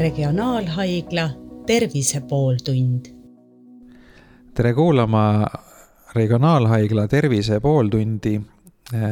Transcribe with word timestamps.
Regionaalhaigla 0.00 1.30
Tervise 1.66 2.20
pooltund. 2.20 3.04
tere 4.54 4.74
kuulama 4.74 5.46
Regionaalhaigla 6.14 7.08
Tervise 7.08 7.60
pooltundi. 7.60 8.40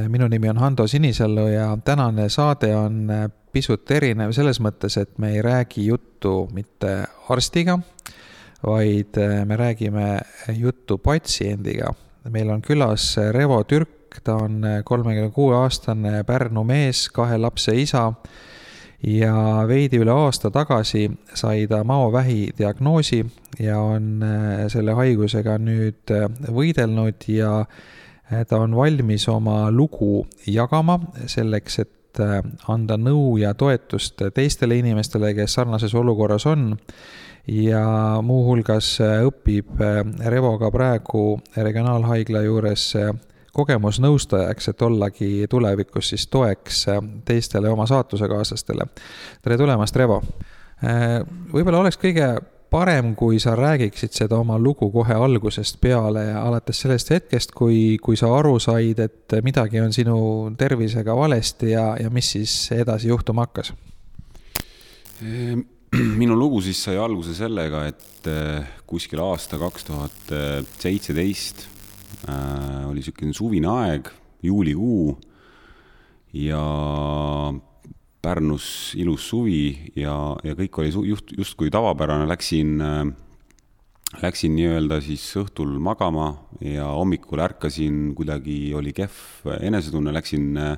minu 0.08 0.28
nimi 0.28 0.48
on 0.48 0.58
Hando 0.58 0.86
Sinisalu 0.86 1.46
ja 1.46 1.78
tänane 1.84 2.28
saade 2.28 2.76
on 2.76 3.08
pisut 3.52 3.90
erinev 3.90 4.32
selles 4.32 4.60
mõttes, 4.60 4.96
et 5.00 5.18
me 5.18 5.32
ei 5.32 5.42
räägi 5.42 5.86
juttu 5.86 6.48
mitte 6.52 7.04
arstiga, 7.28 7.78
vaid 8.66 9.20
me 9.44 9.56
räägime 9.56 10.20
juttu 10.56 10.98
patsiendiga. 10.98 11.94
meil 12.30 12.50
on 12.50 12.62
külas 12.62 13.16
Revo 13.32 13.64
Türk, 13.64 14.20
ta 14.24 14.34
on 14.34 14.62
kolmekümne 14.84 15.30
kuue 15.30 15.56
aastane 15.56 16.24
Pärnu 16.24 16.64
mees, 16.64 17.08
kahe 17.08 17.38
lapse 17.38 17.76
isa 17.76 18.12
ja 19.02 19.64
veidi 19.68 20.00
üle 20.02 20.12
aasta 20.12 20.50
tagasi 20.50 21.06
sai 21.34 21.66
ta 21.70 21.82
maovähi 21.86 22.50
diagnoosi 22.58 23.24
ja 23.60 23.78
on 23.80 24.22
äh, 24.22 24.64
selle 24.72 24.96
haigusega 24.98 25.58
nüüd 25.62 26.10
äh, 26.14 26.26
võidelnud 26.54 27.28
ja 27.30 27.52
äh, 27.62 28.42
ta 28.48 28.58
on 28.64 28.74
valmis 28.76 29.28
oma 29.30 29.70
lugu 29.70 30.26
jagama 30.46 30.98
selleks, 31.26 31.78
et 31.78 31.94
anda 32.66 32.96
nõu 32.98 33.36
ja 33.38 33.52
toetust 33.54 34.24
teistele 34.34 34.80
inimestele, 34.80 35.30
kes 35.36 35.54
sarnases 35.54 35.94
olukorras 35.94 36.48
on. 36.50 36.72
ja 37.46 38.18
muuhulgas 38.22 38.98
õpib 39.28 39.78
Revo 40.26 40.56
ka 40.58 40.70
praegu 40.70 41.38
regionaalhaigla 41.54 42.42
juures 42.42 42.96
kogemusnõustajaks, 43.58 44.70
et 44.70 44.82
ollagi 44.86 45.30
tulevikus 45.50 46.12
siis 46.12 46.28
toeks 46.30 46.84
äh, 46.92 47.00
teistele 47.26 47.70
oma 47.72 47.86
saatusekaaslastele. 47.90 48.86
tere 49.42 49.58
tulemast, 49.58 49.96
Revo! 49.96 50.22
Äh, 50.84 51.18
võib-olla 51.52 51.82
oleks 51.82 51.98
kõige 51.98 52.28
parem, 52.70 53.14
kui 53.16 53.40
sa 53.42 53.56
räägiksid 53.58 54.14
seda 54.14 54.38
oma 54.38 54.58
lugu 54.60 54.90
kohe 54.92 55.16
algusest 55.16 55.80
peale 55.80 56.26
ja 56.28 56.42
alates 56.44 56.82
sellest 56.84 57.10
hetkest, 57.14 57.54
kui, 57.56 57.96
kui 58.02 58.18
sa 58.20 58.30
aru 58.36 58.58
said, 58.62 59.00
et 59.00 59.38
midagi 59.42 59.80
on 59.82 59.94
sinu 59.96 60.18
tervisega 60.58 61.16
valesti 61.16 61.72
ja, 61.72 61.88
ja 61.98 62.12
mis 62.14 62.30
siis 62.36 62.54
edasi 62.76 63.08
juhtuma 63.08 63.48
hakkas? 63.48 63.72
Ehm, 65.24 65.64
minu 66.22 66.36
lugu 66.38 66.60
siis 66.62 66.84
sai 66.84 67.00
alguse 67.00 67.34
sellega, 67.34 67.86
et 67.88 68.30
äh, 68.30 68.70
kuskil 68.86 69.24
aasta 69.24 69.58
kaks 69.58 69.88
tuhat 69.88 70.36
seitseteist 70.78 71.66
oli 72.26 72.98
niisugune 72.98 73.36
suvine 73.36 73.68
aeg, 73.70 74.08
juulikuu 74.42 75.18
ja 76.36 76.62
Pärnus 78.22 78.96
ilus 78.98 79.28
suvi 79.30 79.92
ja, 79.96 80.14
ja 80.44 80.54
kõik 80.58 80.80
oli 80.82 80.90
just, 81.12 81.30
justkui 81.36 81.70
tavapärane, 81.70 82.26
läksin 82.28 82.80
äh,, 82.82 83.06
läksin 84.22 84.54
nii-öelda 84.56 85.00
siis 85.04 85.24
õhtul 85.38 85.76
magama 85.82 86.30
ja 86.64 86.88
hommikul 86.96 87.42
ärkasin, 87.44 88.14
kuidagi 88.16 88.72
oli 88.74 88.94
kehv 88.96 89.52
enesetunne, 89.60 90.14
läksin 90.16 90.56
äh, 90.56 90.76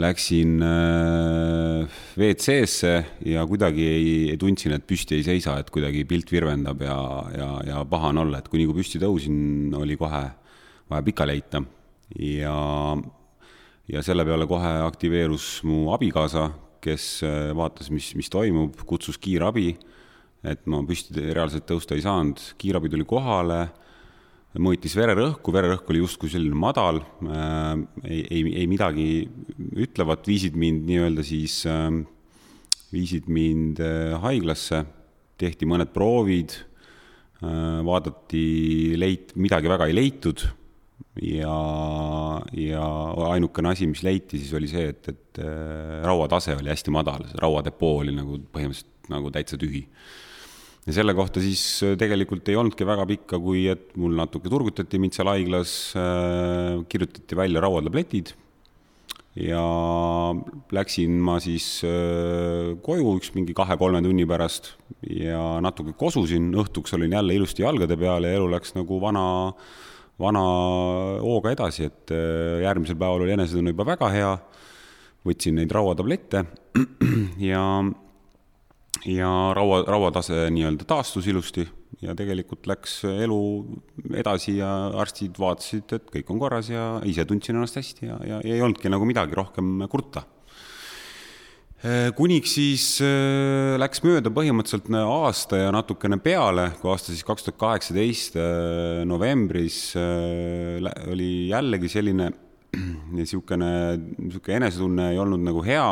läksin 0.00 0.62
äh, 0.62 1.88
WC-sse 2.16 3.04
ja 3.28 3.44
kuidagi 3.46 3.84
ei, 3.84 4.12
ei 4.32 4.38
tundsin, 4.40 4.72
et 4.72 4.86
püsti 4.88 5.18
ei 5.18 5.26
seisa, 5.26 5.58
et 5.60 5.68
kuidagi 5.72 6.06
pilt 6.08 6.32
virvendab 6.32 6.80
ja, 6.86 6.96
ja, 7.36 7.48
ja 7.66 7.82
paha 7.88 8.12
on 8.14 8.22
olla, 8.24 8.40
et 8.40 8.48
kuni 8.48 8.64
kui 8.68 8.80
püsti 8.80 9.00
tõusin, 9.02 9.74
oli 9.76 9.98
kohe 10.00 10.22
vaja 10.90 11.04
pikali 11.04 11.36
heita. 11.36 11.62
ja, 12.18 12.56
ja 13.92 14.04
selle 14.04 14.24
peale 14.24 14.48
kohe 14.48 14.72
aktiveerus 14.86 15.60
mu 15.68 15.90
abikaasa, 15.92 16.48
kes 16.82 17.08
äh, 17.28 17.52
vaatas, 17.56 17.92
mis, 17.92 18.14
mis 18.16 18.32
toimub, 18.32 18.80
kutsus 18.88 19.20
kiirabi, 19.20 19.74
et 20.42 20.64
ma 20.66 20.80
püsti 20.88 21.28
reaalselt 21.28 21.68
tõusta 21.68 21.94
ei 21.98 22.02
saanud, 22.02 22.40
kiirabi 22.58 22.90
tuli 22.90 23.04
kohale 23.04 23.66
mõõtis 24.60 24.94
vererõhku, 24.98 25.52
vererõhk 25.54 25.88
oli 25.92 26.02
justkui 26.02 26.32
selline 26.32 26.56
madal 26.58 27.00
äh,, 27.24 27.76
ei, 28.04 28.24
ei, 28.26 28.42
ei 28.62 28.66
midagi 28.68 29.06
ütlevat, 29.80 30.26
viisid 30.28 30.58
mind 30.60 30.84
nii-öelda 30.88 31.24
siis 31.24 31.62
äh,, 31.70 31.88
viisid 32.92 33.30
mind 33.32 33.80
äh, 33.80 34.16
haiglasse, 34.20 34.84
tehti 35.40 35.68
mõned 35.68 35.92
proovid 35.94 36.58
äh,, 36.58 37.80
vaadati, 37.86 38.44
leit-, 39.00 39.32
midagi 39.40 39.72
väga 39.72 39.88
ei 39.88 39.96
leitud 39.96 40.44
ja, 41.22 41.56
ja 42.56 42.86
ainukene 43.32 43.72
asi, 43.72 43.88
mis 43.88 44.04
leiti 44.04 44.40
siis 44.40 44.52
oli 44.58 44.68
see, 44.70 44.90
et, 44.92 45.08
et 45.14 45.44
äh, 45.44 46.02
rauatase 46.04 46.58
oli 46.58 46.72
hästi 46.72 46.92
madal, 46.94 47.24
rauadepoo 47.40 48.02
oli 48.04 48.16
nagu 48.16 48.36
põhimõtteliselt 48.52 48.90
nagu 49.12 49.32
täitsa 49.34 49.56
tühi 49.58 49.86
ja 50.86 50.94
selle 50.96 51.14
kohta 51.14 51.42
siis 51.42 51.62
äh, 51.86 51.96
tegelikult 51.98 52.48
ei 52.50 52.58
olnudki 52.58 52.86
väga 52.86 53.06
pikka, 53.08 53.38
kui 53.42 53.66
et 53.70 53.92
mul 54.00 54.16
natuke 54.18 54.50
turgutati 54.50 54.98
mind 55.02 55.14
seal 55.16 55.30
haiglas 55.30 55.74
äh,, 55.98 56.80
kirjutati 56.90 57.38
välja 57.38 57.62
rauatabletid 57.62 58.34
ja 59.38 59.62
läksin 60.74 61.14
ma 61.22 61.38
siis 61.40 61.68
äh, 61.86 62.74
koju 62.84 63.16
üks 63.20 63.30
mingi 63.36 63.54
kahe-kolme 63.56 64.02
tunni 64.04 64.26
pärast 64.28 64.74
ja 65.06 65.60
natuke 65.62 65.94
kosusin, 65.98 66.50
õhtuks 66.64 66.98
olin 66.98 67.14
jälle 67.14 67.38
ilusti 67.38 67.64
jalgade 67.64 67.96
peal 67.98 68.26
ja 68.26 68.34
elu 68.40 68.50
läks 68.56 68.74
nagu 68.74 68.98
vana, 69.02 69.24
vana 70.20 70.46
hooga 71.22 71.54
edasi, 71.54 71.88
et 71.88 72.12
järgmisel 72.62 72.98
päeval 72.98 73.24
oli 73.24 73.34
enesetunne 73.34 73.72
juba 73.72 73.86
väga 73.94 74.10
hea, 74.14 74.36
võtsin 75.26 75.58
neid 75.58 75.72
rauatablette 75.74 76.44
ja 77.50 77.64
ja 79.08 79.28
raua, 79.56 79.82
rauatase 79.88 80.46
nii-öelda 80.54 80.86
taastus 80.88 81.26
ilusti 81.30 81.64
ja 82.02 82.14
tegelikult 82.18 82.66
läks 82.70 83.00
elu 83.08 83.40
edasi 84.18 84.56
ja 84.58 84.68
arstid 84.98 85.38
vaatasid, 85.40 85.96
et 85.98 86.12
kõik 86.12 86.30
on 86.32 86.42
korras 86.42 86.70
ja 86.72 86.86
ise 87.08 87.26
tundsin 87.28 87.58
ennast 87.58 87.78
hästi 87.80 88.06
ja, 88.08 88.20
ja, 88.26 88.38
ja 88.44 88.54
ei 88.54 88.62
olnudki 88.62 88.92
nagu 88.92 89.06
midagi 89.08 89.36
rohkem 89.38 89.84
kurta. 89.90 90.24
kuniks 92.14 92.54
siis 92.54 92.86
äh, 93.02 93.74
läks 93.82 94.04
mööda 94.06 94.30
põhimõtteliselt 94.30 94.90
aasta 95.02 95.64
ja 95.64 95.72
natukene 95.74 96.20
peale, 96.22 96.70
kui 96.80 96.92
aasta 96.92 97.10
siis 97.10 97.26
kaks 97.26 97.48
tuhat 97.48 97.58
kaheksateist 97.58 98.38
äh, 98.38 99.02
novembris 99.08 99.96
äh, 99.98 100.78
oli 101.10 101.48
jällegi 101.50 101.90
selline 101.90 102.30
niisugune, 103.18 103.72
niisugune 103.98 104.60
enesetunne 104.62 105.10
ei 105.12 105.18
olnud 105.18 105.42
nagu 105.42 105.64
hea 105.66 105.88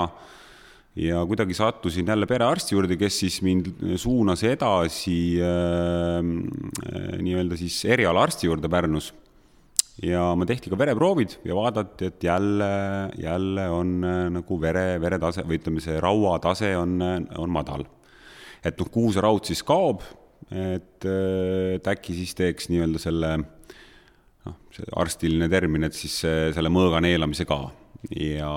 ja 0.97 1.23
kuidagi 1.27 1.55
sattusin 1.55 2.06
jälle 2.06 2.27
perearsti 2.27 2.75
juurde, 2.75 2.97
kes 2.99 3.19
siis 3.23 3.41
mind 3.47 3.71
suunas 3.97 4.43
edasi 4.45 5.39
äh, 5.39 6.19
nii-öelda 7.23 7.59
siis 7.59 7.84
erialaarsti 7.84 8.47
juurde 8.47 8.69
Pärnus. 8.69 9.15
ja 10.03 10.34
ma 10.34 10.47
tehti 10.47 10.71
ka 10.71 10.78
vereproovid 10.78 11.37
ja 11.45 11.55
vaadati, 11.55 12.06
et 12.11 12.25
jälle, 12.25 12.71
jälle 13.19 13.69
on 13.71 14.05
äh, 14.05 14.27
nagu 14.34 14.61
vere, 14.61 15.01
veretase 15.01 15.45
või 15.47 15.61
ütleme, 15.61 15.81
see 15.81 16.01
rauatase 16.01 16.75
on, 16.77 16.99
on 17.39 17.51
madal. 17.51 17.84
et 18.65 18.78
noh, 18.78 18.91
kuhu 18.91 19.12
see 19.12 19.22
raud 19.22 19.47
siis 19.47 19.62
kaob, 19.62 20.03
et, 20.51 21.07
äh, 21.07 21.77
et 21.77 21.87
äkki 21.87 22.19
siis 22.19 22.34
teeks 22.34 22.67
nii-öelda 22.72 22.99
selle 22.99 23.37
noh, 23.39 24.59
see 24.75 24.91
arstiline 24.97 25.49
termin, 25.49 25.87
et 25.87 25.95
siis 25.95 26.25
selle 26.27 26.72
mõõga 26.72 26.99
neelamise 27.05 27.47
ka 27.47 27.69
ja, 28.09 28.53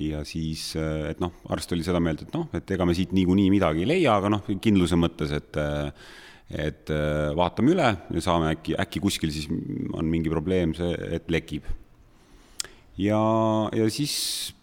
ja 0.00 0.22
siis, 0.26 0.70
et 0.78 1.20
noh, 1.22 1.34
arst 1.52 1.72
oli 1.76 1.84
seda 1.86 2.00
meelt, 2.02 2.24
et 2.24 2.32
noh, 2.34 2.48
et 2.56 2.70
ega 2.74 2.86
me 2.88 2.96
siit 2.96 3.12
niikuinii 3.16 3.50
midagi 3.52 3.84
ei 3.84 3.90
leia, 3.92 4.16
aga 4.16 4.32
noh, 4.32 4.48
kindluse 4.62 4.98
mõttes, 5.00 5.34
et 5.36 5.60
et 6.48 6.88
vaatame 7.36 7.74
üle 7.74 7.88
ja 7.92 8.20
saame 8.24 8.54
äkki, 8.54 8.72
äkki 8.80 9.02
kuskil 9.04 9.28
siis 9.34 9.50
on 9.92 10.06
mingi 10.08 10.30
probleem 10.32 10.72
see, 10.72 10.94
et 11.12 11.28
lekib. 11.28 11.66
ja, 12.96 13.18
ja 13.76 13.88
siis 13.92 14.14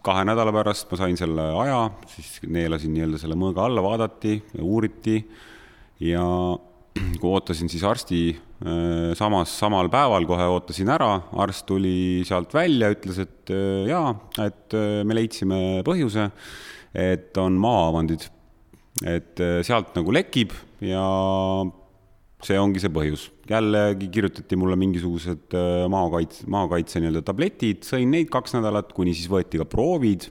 kahe 0.02 0.24
nädala 0.26 0.50
pärast 0.56 0.90
ma 0.90 0.98
sain 0.98 1.14
selle 1.20 1.44
aja, 1.62 1.84
siis 2.10 2.40
neelasin 2.42 2.90
nii-öelda 2.90 3.22
selle 3.22 3.38
mõõga 3.38 3.68
alla, 3.68 3.84
vaadati, 3.86 4.40
uuriti 4.66 5.20
ja 6.02 6.26
kui 7.20 7.30
ootasin 7.30 7.70
siis 7.70 7.84
arsti 7.86 8.20
äh, 8.32 9.12
samas, 9.18 9.52
samal 9.60 9.90
päeval 9.92 10.26
kohe 10.28 10.46
ootasin 10.52 10.90
ära, 10.92 11.10
arst 11.42 11.66
tuli 11.68 12.24
sealt 12.26 12.54
välja, 12.56 12.90
ütles, 12.94 13.20
et 13.22 13.52
äh, 13.54 13.86
jaa, 13.90 14.12
et 14.44 14.76
äh, 14.76 15.00
me 15.06 15.16
leidsime 15.18 15.60
põhjuse, 15.86 16.30
et 16.96 17.36
on 17.42 17.58
maaavandid. 17.60 18.30
et 19.04 19.36
sealt 19.60 19.90
nagu 19.92 20.08
lekib 20.14 20.54
ja 20.80 21.02
see 22.46 22.56
ongi 22.56 22.80
see 22.80 22.88
põhjus. 22.88 23.26
jällegi 23.50 24.08
kirjutati 24.08 24.56
mulle 24.56 24.78
mingisugused 24.80 25.52
maakaitse, 25.92 26.46
maakaitse 26.48 27.02
nii-öelda 27.02 27.20
tabletid, 27.26 27.84
sõin 27.84 28.08
neid 28.14 28.30
kaks 28.32 28.56
nädalat, 28.56 28.94
kuni 28.96 29.12
siis 29.12 29.28
võeti 29.28 29.60
ka 29.60 29.68
proovid 29.68 30.30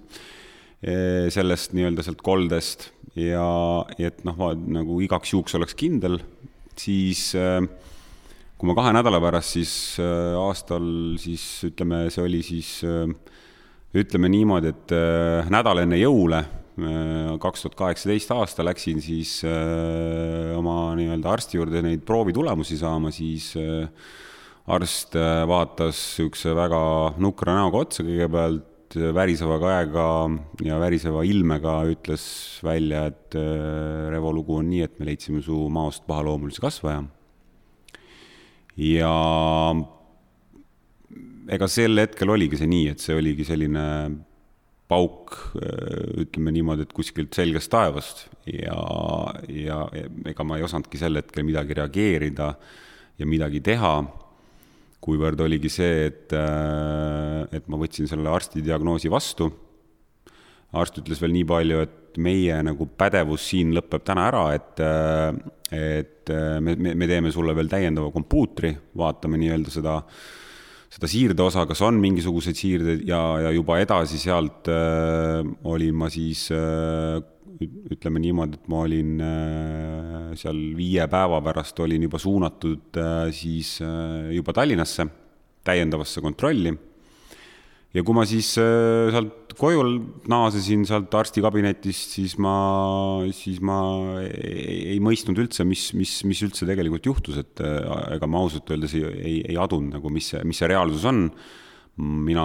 sellest 0.82 1.78
nii-öelda 1.78 2.04
sealt 2.06 2.26
koldest 2.26 2.90
ja 3.16 3.46
et 4.02 4.26
noh, 4.26 4.42
nagu 4.66 4.98
igaks 5.06 5.32
juhuks 5.36 5.56
oleks 5.58 5.78
kindel, 5.78 6.20
siis 6.80 7.30
äh, 7.40 7.62
kui 8.56 8.70
ma 8.70 8.76
kahe 8.78 8.94
nädala 8.96 9.22
pärast 9.24 9.56
siis 9.58 9.74
äh, 10.02 10.36
aastal 10.40 10.86
siis 11.22 11.44
ütleme, 11.70 12.06
see 12.14 12.26
oli 12.26 12.42
siis 12.46 12.78
äh, 12.88 13.10
ütleme 13.96 14.30
niimoodi, 14.32 14.74
et 14.74 14.94
nädal 15.48 15.80
enne 15.86 15.96
jõule 15.96 16.42
kaks 17.40 17.62
tuhat 17.64 17.78
kaheksateist 17.80 18.34
aasta 18.36 18.66
läksin 18.68 18.98
siis 19.00 19.38
oma 19.48 20.90
nii-öelda 21.00 21.30
arsti 21.32 21.56
juurde 21.56 21.80
neid 21.86 22.04
proovitulemusi 22.04 22.76
saama, 22.82 23.14
siis 23.16 23.54
arst 24.68 25.16
vaatas 25.48 26.02
niisuguse 26.18 26.52
väga 26.60 26.82
nukra 27.24 27.56
näoga 27.56 27.86
otsa 27.86 28.04
kõigepealt, 28.04 28.75
väriseva 28.96 29.58
käega 29.62 30.06
ja 30.66 30.78
väriseva 30.82 31.24
ilmega 31.28 31.78
ütles 31.92 32.26
välja, 32.66 33.06
et 33.12 33.36
Revo 33.36 34.32
lugu 34.36 34.60
on 34.60 34.70
nii, 34.72 34.84
et 34.86 35.00
me 35.00 35.10
leidsime 35.10 35.42
su 35.46 35.66
maost 35.70 36.06
pahaloomulise 36.08 36.64
kasvaja. 36.64 37.04
ja 38.76 39.12
ega 41.56 41.68
sel 41.70 42.02
hetkel 42.02 42.32
oligi 42.34 42.60
see 42.60 42.70
nii, 42.70 42.88
et 42.94 43.04
see 43.04 43.16
oligi 43.18 43.46
selline 43.48 43.86
pauk, 44.92 45.34
ütleme 46.22 46.54
niimoodi, 46.54 46.86
et 46.86 46.94
kuskilt 46.94 47.34
selgest 47.34 47.72
taevast 47.74 48.28
ja, 48.46 48.78
ja 49.50 49.80
ega 50.30 50.46
ma 50.46 50.60
ei 50.60 50.66
osanudki 50.66 51.00
sel 51.02 51.18
hetkel 51.22 51.46
midagi 51.48 51.78
reageerida 51.80 52.52
ja 53.18 53.28
midagi 53.30 53.64
teha, 53.66 53.96
kuivõrd 55.06 55.44
oligi 55.46 55.70
see, 55.70 56.08
et, 56.10 56.34
et 56.34 57.68
ma 57.70 57.80
võtsin 57.82 58.10
selle 58.10 58.32
arsti 58.32 58.64
diagnoosi 58.66 59.12
vastu. 59.14 59.52
arst 60.76 60.98
ütles 61.00 61.22
veel 61.22 61.36
nii 61.36 61.46
palju, 61.48 61.84
et 61.86 62.18
meie 62.18 62.58
nagu 62.66 62.88
pädevus 62.98 63.46
siin 63.52 63.74
lõpeb 63.76 64.04
täna 64.08 64.26
ära, 64.32 64.46
et, 64.56 64.82
et 65.76 66.34
me, 66.60 66.76
me, 66.76 66.96
me 66.96 67.08
teeme 67.08 67.32
sulle 67.32 67.56
veel 67.56 67.70
täiendava 67.72 68.10
kompuutri, 68.12 68.74
vaatame 68.98 69.40
nii-öelda 69.40 69.72
seda 69.72 70.00
äh, 70.00 70.26
seda 70.96 71.10
siirdeosa, 71.12 71.66
kas 71.68 71.82
on 71.84 72.00
mingisuguseid 72.00 72.58
siirdeid 72.60 73.06
ja, 73.10 73.20
ja 73.44 73.52
juba 73.56 73.80
edasi 73.84 74.20
sealt 74.22 74.70
äh, 74.72 75.42
olin 75.68 75.98
ma 76.00 76.10
siis 76.14 76.48
äh, 76.56 77.20
ütleme 77.94 78.22
niimoodi, 78.22 78.58
et 78.60 78.68
ma 78.72 78.82
olin 78.86 79.22
äh, 79.24 80.34
seal 80.40 80.58
viie 80.78 81.06
päeva 81.12 81.42
pärast 81.46 81.80
olin 81.84 82.08
juba 82.08 82.20
suunatud 82.22 83.00
äh, 83.00 83.30
siis 83.36 83.78
äh, 83.86 84.34
juba 84.36 84.56
Tallinnasse 84.56 85.08
täiendavasse 85.66 86.22
kontrolli 86.26 86.74
ja 87.96 88.04
kui 88.06 88.18
ma 88.18 88.26
siis 88.28 88.52
sealt 88.58 89.56
koju 89.56 89.86
naasesin 90.30 90.84
sealt 90.86 91.14
arstikabinetist, 91.16 92.18
siis 92.18 92.36
ma, 92.44 92.56
siis 93.34 93.62
ma 93.64 93.78
ei, 94.26 94.98
mõistnud 95.00 95.40
üldse, 95.46 95.64
mis, 95.66 95.88
mis, 95.96 96.18
mis 96.28 96.42
üldse 96.44 96.68
tegelikult 96.68 97.08
juhtus, 97.08 97.40
et 97.40 97.64
ega 97.64 98.28
ma 98.28 98.44
ausalt 98.44 98.74
öeldes 98.76 98.98
ei, 99.00 99.06
ei, 99.16 99.38
ei 99.54 99.58
adunud 99.62 99.96
nagu, 99.96 100.12
mis 100.12 100.28
see, 100.34 100.44
mis 100.44 100.60
see 100.60 100.70
reaalsus 100.74 101.08
on. 101.08 101.30
mina 101.96 102.44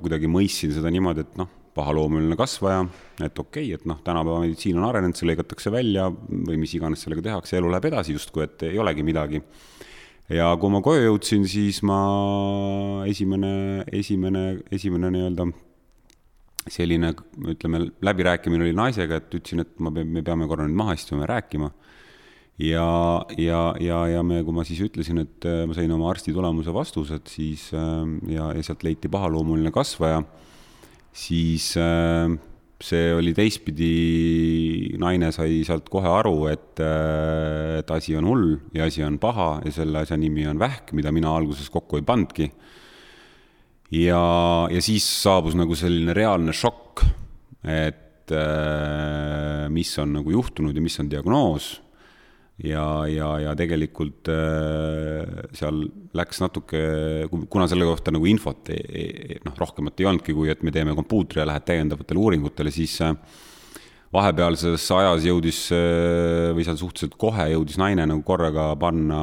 kuidagi 0.00 0.30
mõistsin 0.32 0.72
seda 0.72 0.88
niimoodi, 0.88 1.26
et 1.26 1.36
noh, 1.36 1.52
pahaloomuline 1.78 2.36
kasvaja, 2.38 2.84
et 3.22 3.38
okei 3.38 3.70
okay,, 3.70 3.78
et 3.78 3.88
noh, 3.88 4.02
tänapäeva 4.04 4.42
meditsiin 4.44 4.78
on 4.80 4.88
arenenud, 4.90 5.16
see 5.18 5.30
lõigatakse 5.30 5.72
välja 5.74 6.10
või 6.10 6.58
mis 6.60 6.74
iganes 6.76 7.06
sellega 7.06 7.30
tehakse, 7.30 7.56
elu 7.60 7.70
läheb 7.72 7.90
edasi 7.92 8.18
justkui, 8.18 8.44
et 8.48 8.68
ei 8.68 8.82
olegi 8.82 9.06
midagi 9.06 9.42
ja 10.32 10.50
kui 10.60 10.72
ma 10.72 10.82
koju 10.84 11.06
jõudsin, 11.06 11.46
siis 11.48 11.80
ma 11.86 11.98
esimene, 13.08 13.86
esimene, 13.96 14.44
esimene 14.74 15.12
nii-öelda 15.14 15.48
selline, 16.68 17.14
ütleme, 17.48 17.86
läbirääkimine 18.04 18.66
oli 18.66 18.74
naisega, 18.76 19.20
et 19.20 19.36
ütlesin, 19.38 19.64
et 19.64 19.78
ma, 19.80 19.92
me 19.92 20.22
peame 20.24 20.48
korra 20.50 20.66
nüüd 20.66 20.76
maha 20.76 20.96
istuma 20.98 21.24
ja 21.24 21.30
rääkima. 21.32 21.70
ja, 22.58 22.88
ja, 23.38 23.62
ja, 23.80 23.98
ja 24.12 24.22
me, 24.26 24.42
kui 24.44 24.54
ma 24.54 24.64
siis 24.66 24.82
ütlesin, 24.84 25.22
et 25.22 25.46
äh, 25.48 25.62
ma 25.68 25.76
sain 25.76 25.92
oma 25.94 26.10
arsti 26.10 26.34
tulemuse 26.34 26.74
vastused, 26.74 27.30
siis 27.30 27.70
ähm, 27.72 28.18
ja, 28.28 28.50
ja 28.56 28.66
sealt 28.66 28.82
leiti 28.84 29.08
pahaloomuline 29.08 29.70
kasvaja, 29.72 30.24
siis 31.12 31.72
äh, 31.80 32.30
see 32.78 33.10
oli 33.14 33.32
teistpidi, 33.34 34.94
naine 35.02 35.32
sai 35.34 35.62
sealt 35.66 35.88
kohe 35.90 36.10
aru, 36.20 36.36
et, 36.52 36.78
äh, 36.82 37.78
et 37.80 37.90
asi 37.90 38.14
on 38.18 38.28
hull 38.30 38.52
ja 38.76 38.86
asi 38.86 39.02
on 39.06 39.18
paha 39.22 39.58
ja 39.66 39.74
selle 39.80 40.04
asja 40.04 40.18
nimi 40.20 40.46
on 40.46 40.60
vähk, 40.60 40.94
mida 40.94 41.12
mina 41.14 41.34
alguses 41.34 41.70
kokku 41.74 41.98
ei 41.98 42.06
pannudki. 42.06 42.50
ja, 43.90 44.22
ja 44.70 44.80
siis 44.84 45.06
saabus 45.22 45.56
nagu 45.58 45.74
selline 45.74 46.14
reaalne 46.14 46.54
šokk, 46.54 47.02
et 47.64 48.30
äh, 48.30 49.66
mis 49.72 49.90
on 49.98 50.14
nagu 50.20 50.30
juhtunud 50.30 50.76
ja 50.76 50.84
mis 50.84 51.00
on 51.00 51.10
diagnoos 51.10 51.78
ja, 52.64 52.84
ja, 53.06 53.32
ja 53.42 53.52
tegelikult 53.58 54.30
äh, 54.32 55.50
seal 55.56 55.84
läks 56.18 56.40
natuke, 56.42 56.80
kuna 57.50 57.68
selle 57.70 57.86
kohta 57.86 58.14
nagu 58.14 58.26
infot 58.30 58.72
noh, 58.72 59.58
rohkemat 59.58 60.00
ei 60.00 60.08
olnudki, 60.10 60.34
kui 60.34 60.50
et 60.52 60.64
me 60.66 60.74
teeme 60.74 60.96
kompuutri 60.98 61.42
ja 61.42 61.46
lähed 61.48 61.68
täiendavatele 61.68 62.22
uuringutele, 62.24 62.72
siis 62.74 62.96
äh, 63.06 63.14
vahepealses 64.14 64.86
ajas 64.96 65.26
jõudis 65.28 65.60
äh, 65.76 66.50
või 66.56 66.66
seal 66.66 66.80
suhteliselt 66.80 67.18
kohe 67.20 67.50
jõudis 67.52 67.78
naine 67.80 68.08
nagu 68.08 68.24
korraga 68.26 68.72
panna, 68.80 69.22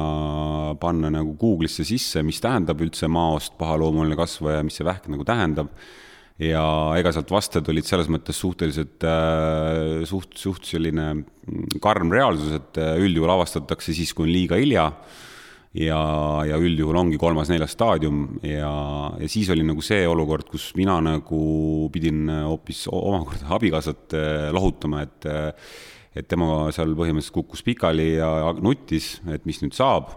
panna 0.80 1.12
nagu 1.12 1.36
Google'isse 1.40 1.84
sisse, 1.88 2.24
mis 2.26 2.40
tähendab 2.42 2.80
üldse 2.84 3.10
maost 3.10 3.56
pahaloomuline 3.60 4.18
kasvaja, 4.18 4.64
mis 4.66 4.78
see 4.78 4.86
vähk 4.86 5.10
nagu 5.12 5.26
tähendab 5.26 5.72
ja 6.42 6.62
ega 6.98 7.12
sealt 7.14 7.30
vastajad 7.32 7.68
olid 7.72 7.86
selles 7.88 8.10
mõttes 8.12 8.36
suhteliselt 8.36 9.04
äh, 9.08 10.02
suht, 10.08 10.34
suht 10.36 10.68
selline 10.68 11.08
mm, 11.14 11.78
karm 11.84 12.12
reaalsus, 12.12 12.52
et 12.58 12.80
äh, 12.80 12.96
üldjuhul 13.00 13.32
avastatakse 13.32 13.94
siis, 13.96 14.12
kui 14.12 14.26
on 14.26 14.34
liiga 14.34 14.58
hilja 14.60 14.90
ja, 15.76 16.00
ja 16.44 16.58
üldjuhul 16.60 16.98
ongi 17.00 17.20
kolmas-neljas 17.20 17.72
staadium 17.72 18.26
ja, 18.44 18.72
ja 19.16 19.30
siis 19.32 19.48
oli 19.54 19.64
nagu 19.64 19.84
see 19.84 20.02
olukord, 20.08 20.48
kus 20.52 20.70
mina 20.76 20.98
nagu 21.04 21.40
pidin 21.94 22.28
hoopis 22.50 22.84
omakorda 22.92 23.48
abikaasat 23.56 24.16
äh, 24.16 24.48
lohutama, 24.56 25.06
et 25.06 25.30
et 26.16 26.24
tema 26.24 26.70
seal 26.72 26.94
põhimõtteliselt 26.96 27.34
kukkus 27.34 27.60
pikali 27.60 28.14
ja 28.14 28.28
nuttis, 28.56 29.18
et 29.28 29.44
mis 29.44 29.58
nüüd 29.60 29.74
saab. 29.76 30.14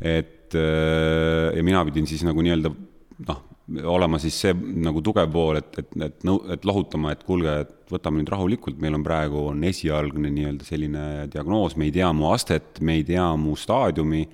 et 0.00 0.52
ja 0.52 1.62
mina 1.64 1.80
pidin 1.88 2.08
siis 2.08 2.26
nagu 2.26 2.42
nii-öelda 2.44 2.72
noh, 3.28 3.40
olema 3.78 4.18
siis 4.20 4.36
see 4.42 4.54
nagu 4.54 5.02
tugev 5.04 5.30
pool, 5.32 5.60
et, 5.60 5.74
et, 5.78 5.90
et 6.06 6.24
nõu-, 6.26 6.42
et 6.52 6.64
lohutama, 6.66 7.14
et 7.14 7.22
kuulge, 7.26 7.52
et 7.64 7.92
võtame 7.92 8.20
nüüd 8.20 8.30
rahulikult, 8.32 8.80
meil 8.82 8.96
on 8.98 9.04
praegu, 9.06 9.44
on 9.52 9.62
esialgne 9.66 10.30
nii-öelda 10.34 10.66
selline 10.66 11.04
diagnoos, 11.30 11.76
me 11.78 11.88
ei 11.88 11.94
tea 11.94 12.10
mu 12.16 12.30
astet, 12.34 12.80
me 12.82 12.98
ei 12.98 13.06
tea 13.06 13.26
mu 13.38 13.56
staadiumi 13.58 14.24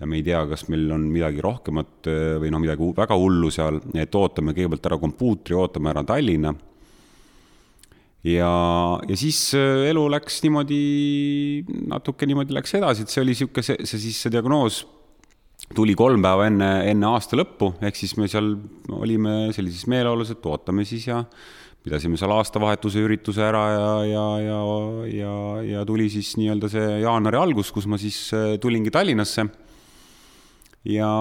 ja 0.00 0.08
me 0.08 0.18
ei 0.18 0.24
tea, 0.26 0.40
kas 0.48 0.66
meil 0.72 0.88
on 0.96 1.06
midagi 1.12 1.42
rohkemat 1.44 2.10
või 2.42 2.50
noh, 2.52 2.62
midagi 2.62 2.90
väga 2.96 3.18
hullu 3.20 3.52
seal, 3.54 3.80
et 3.94 4.16
ootame 4.16 4.56
kõigepealt 4.56 4.90
ära 4.90 5.00
kompuutri, 5.02 5.56
ootame 5.58 5.92
ära 5.92 6.04
Tallinna. 6.08 6.54
ja, 8.24 8.52
ja 9.08 9.18
siis 9.18 9.42
äh, 9.58 9.90
elu 9.90 10.06
läks 10.16 10.40
niimoodi, 10.46 10.80
natuke 11.92 12.26
niimoodi 12.26 12.56
läks 12.56 12.74
edasi, 12.80 13.04
et 13.04 13.12
see 13.12 13.22
oli 13.22 13.36
niisugune, 13.36 13.66
see, 13.66 13.76
see 13.84 14.08
siis 14.08 14.24
see 14.24 14.32
diagnoos 14.32 14.82
tuli 15.74 15.94
kolm 15.98 16.22
päeva 16.24 16.48
enne, 16.50 16.68
enne 16.90 17.08
aasta 17.12 17.38
lõppu, 17.38 17.74
ehk 17.84 17.98
siis 17.98 18.16
me 18.18 18.28
seal 18.30 18.52
olime 18.96 19.52
sellises 19.54 19.86
meeleolus, 19.90 20.32
et 20.34 20.46
ootame 20.50 20.84
siis 20.88 21.06
ja 21.08 21.22
pidasime 21.84 22.18
seal 22.20 22.34
aastavahetuse 22.34 23.00
ürituse 23.06 23.44
ära 23.46 23.62
ja, 23.72 23.88
ja, 24.04 24.26
ja, 24.44 24.60
ja, 25.14 25.34
ja 25.64 25.84
tuli 25.88 26.10
siis 26.12 26.34
nii-öelda 26.40 26.68
see 26.72 27.00
jaanuari 27.04 27.40
algus, 27.40 27.72
kus 27.72 27.88
ma 27.88 28.00
siis 28.00 28.18
äh, 28.36 28.54
tulingi 28.60 28.92
Tallinnasse. 28.92 29.46
ja, 30.90 31.12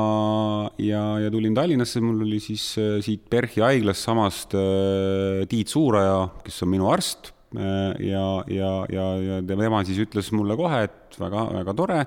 ja, 0.82 1.04
ja 1.24 1.32
tulin 1.32 1.56
Tallinnasse, 1.56 2.02
mul 2.04 2.26
oli 2.26 2.42
siis 2.44 2.74
äh, 2.82 2.98
siit 3.06 3.30
PERH-i 3.30 3.64
haiglast 3.64 4.10
samast 4.10 4.58
äh, 4.58 5.46
Tiit 5.50 5.72
Suuraja, 5.72 6.26
kes 6.44 6.64
on 6.66 6.74
minu 6.74 6.90
arst 6.92 7.36
ja, 7.54 8.44
ja, 8.48 8.72
ja, 8.94 9.06
ja 9.26 9.40
tema 9.42 9.82
siis 9.88 9.98
ütles 10.04 10.30
mulle 10.36 10.54
kohe, 10.60 10.84
et 10.86 11.18
väga, 11.18 11.46
väga 11.56 11.74
tore, 11.78 12.00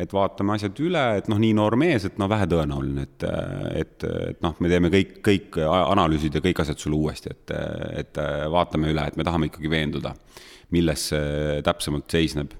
et 0.00 0.14
vaatame 0.14 0.56
asjad 0.56 0.80
üle, 0.82 1.04
et 1.20 1.30
noh, 1.30 1.38
nii 1.38 1.54
noor 1.54 1.76
mees, 1.78 2.08
et 2.08 2.18
noh, 2.18 2.30
vähetõenäoline, 2.30 3.06
et, 3.06 3.26
et, 3.78 4.08
et 4.32 4.42
noh, 4.42 4.56
me 4.58 4.72
teeme 4.72 4.90
kõik, 4.94 5.18
kõik 5.28 5.60
analüüsid 5.62 6.38
ja 6.38 6.42
kõik 6.44 6.64
asjad 6.64 6.82
sulle 6.82 6.98
uuesti, 6.98 7.30
et, 7.30 7.54
et 8.02 8.22
vaatame 8.50 8.90
üle, 8.90 9.06
et 9.06 9.20
me 9.20 9.26
tahame 9.28 9.52
ikkagi 9.52 9.70
veenduda, 9.70 10.16
milles 10.74 11.08
see 11.12 11.62
täpsemalt 11.66 12.10
seisneb. 12.10 12.58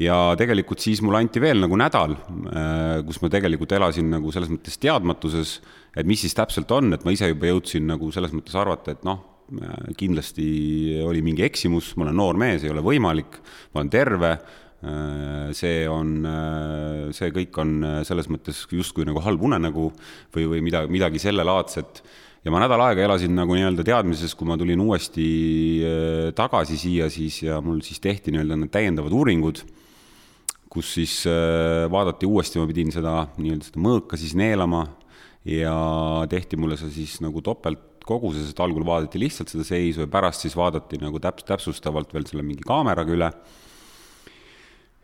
Ja 0.00 0.34
tegelikult 0.36 0.82
siis 0.84 1.00
mulle 1.00 1.22
anti 1.22 1.40
veel 1.40 1.62
nagu 1.62 1.76
nädal, 1.80 2.18
kus 3.06 3.20
ma 3.22 3.30
tegelikult 3.32 3.72
elasin 3.72 4.10
nagu 4.12 4.32
selles 4.32 4.50
mõttes 4.52 4.76
teadmatuses, 4.80 5.60
et 5.96 6.08
mis 6.08 6.20
siis 6.20 6.36
täpselt 6.36 6.72
on, 6.76 6.92
et 6.92 7.04
ma 7.04 7.14
ise 7.16 7.30
juba 7.32 7.48
jõudsin 7.48 7.88
nagu 7.88 8.10
selles 8.12 8.34
mõttes 8.36 8.56
arvata, 8.60 8.92
et 8.92 9.08
noh 9.08 9.24
Äh, 9.24 9.35
kindlasti 9.96 10.46
oli 11.06 11.22
mingi 11.24 11.44
eksimus, 11.46 11.92
ma 11.96 12.06
olen 12.06 12.18
noor 12.18 12.38
mees, 12.40 12.64
ei 12.64 12.72
ole 12.72 12.82
võimalik, 12.84 13.38
ma 13.72 13.82
olen 13.82 13.92
terve, 13.92 14.32
see 15.56 15.86
on, 15.88 16.18
see 17.16 17.32
kõik 17.34 17.58
on 17.62 17.72
selles 18.06 18.28
mõttes 18.30 18.64
justkui 18.70 19.06
nagu 19.08 19.22
halb 19.24 19.46
unenägu 19.48 19.88
või, 20.34 20.46
või 20.50 20.62
midagi, 20.66 20.92
midagi 20.92 21.22
sellelaadset. 21.22 22.02
ja 22.44 22.52
ma 22.54 22.60
nädal 22.62 22.82
aega 22.88 23.06
elasin 23.06 23.34
nagu 23.34 23.56
nii-öelda 23.56 23.86
teadmises, 23.86 24.34
kui 24.34 24.46
ma 24.46 24.58
tulin 24.58 24.82
uuesti 24.82 25.26
tagasi 26.36 26.76
siia, 26.78 27.08
siis 27.10 27.42
ja 27.42 27.60
mul 27.60 27.80
siis 27.86 28.02
tehti 28.02 28.34
nii-öelda 28.34 28.60
need 28.60 28.74
täiendavad 28.74 29.14
uuringud, 29.14 29.62
kus 30.70 30.92
siis 30.98 31.22
vaadati 31.90 32.28
uuesti, 32.28 32.60
ma 32.60 32.68
pidin 32.68 32.92
seda 32.94 33.24
nii-öelda 33.38 33.70
seda 33.70 33.82
mõõka 33.82 34.18
siis 34.20 34.36
neelama 34.38 34.84
ja 35.46 35.76
tehti 36.30 36.58
mulle 36.58 36.76
see 36.78 36.90
siis 36.90 37.20
nagu 37.24 37.40
topelt 37.42 37.95
koguses, 38.06 38.50
et 38.50 38.64
algul 38.64 38.86
vaadati 38.86 39.20
lihtsalt 39.20 39.52
seda 39.52 39.66
seisu 39.66 40.04
ja 40.04 40.10
pärast 40.10 40.46
siis 40.46 40.56
vaadati 40.58 41.00
nagu 41.02 41.20
täp-, 41.22 41.44
täpsustavalt 41.46 42.14
veel 42.14 42.28
selle 42.28 42.46
mingi 42.46 42.66
kaameraga 42.66 43.14
üle 43.16 43.30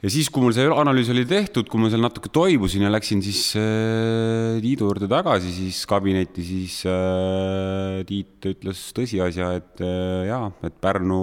ja 0.02 0.10
siis, 0.10 0.28
kui 0.32 0.42
mul 0.42 0.54
see 0.54 0.66
analüüs 0.66 1.10
oli 1.12 1.22
tehtud, 1.28 1.68
kui 1.70 1.80
ma 1.80 1.88
seal 1.92 2.02
natuke 2.02 2.30
toibusin 2.34 2.82
ja 2.86 2.90
läksin 2.90 3.22
siis 3.22 3.52
äh, 3.58 4.58
Tiidu 4.62 4.88
juurde 4.88 5.06
tagasi, 5.10 5.52
siis 5.54 5.84
kabinetti, 5.90 6.42
siis 6.46 6.80
äh, 6.90 8.02
Tiit 8.08 8.50
ütles 8.50 8.82
tõsiasja, 8.96 9.52
et 9.60 9.82
äh, 9.86 10.26
jaa, 10.26 10.50
et 10.66 10.78
Pärnu, 10.82 11.22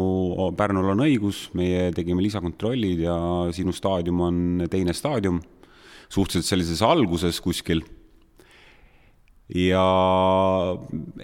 Pärnul 0.60 0.94
on 0.96 1.04
õigus, 1.04 1.48
meie 1.60 1.90
tegime 1.96 2.24
lisakontrollid 2.24 3.04
ja 3.04 3.20
sinu 3.56 3.76
staadium 3.76 4.24
on 4.30 4.44
teine 4.72 4.96
staadium, 4.96 5.44
suhteliselt 6.08 6.48
sellises 6.48 6.84
alguses 6.86 7.44
kuskil. 7.44 7.84
Ja 9.56 9.86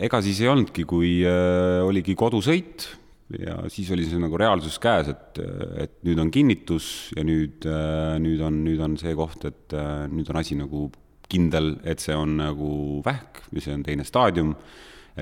ega 0.01 0.21
siis 0.25 0.41
ei 0.41 0.51
olnudki, 0.51 0.85
kui 0.89 1.17
äh, 1.27 1.81
oligi 1.85 2.15
kodusõit 2.17 2.87
ja 3.41 3.57
siis 3.73 3.89
oli 3.93 4.05
see 4.05 4.21
nagu 4.21 4.37
reaalsus 4.37 4.77
käes, 4.81 5.09
et, 5.09 5.39
et 5.81 5.95
nüüd 6.05 6.19
on 6.21 6.29
kinnitus 6.33 7.09
ja 7.17 7.23
nüüd, 7.25 7.65
nüüd 8.21 8.43
on, 8.45 8.59
nüüd 8.67 8.83
on 8.85 8.99
see 9.01 9.15
koht, 9.17 9.47
et 9.49 9.73
nüüd 10.11 10.29
on 10.29 10.41
asi 10.41 10.57
nagu 10.59 10.87
kindel, 11.31 11.75
et 11.85 12.03
see 12.03 12.15
on 12.17 12.37
nagu 12.37 13.01
vähk 13.05 13.47
ja 13.49 13.63
see 13.63 13.73
on 13.73 13.85
teine 13.85 14.05
staadium. 14.05 14.53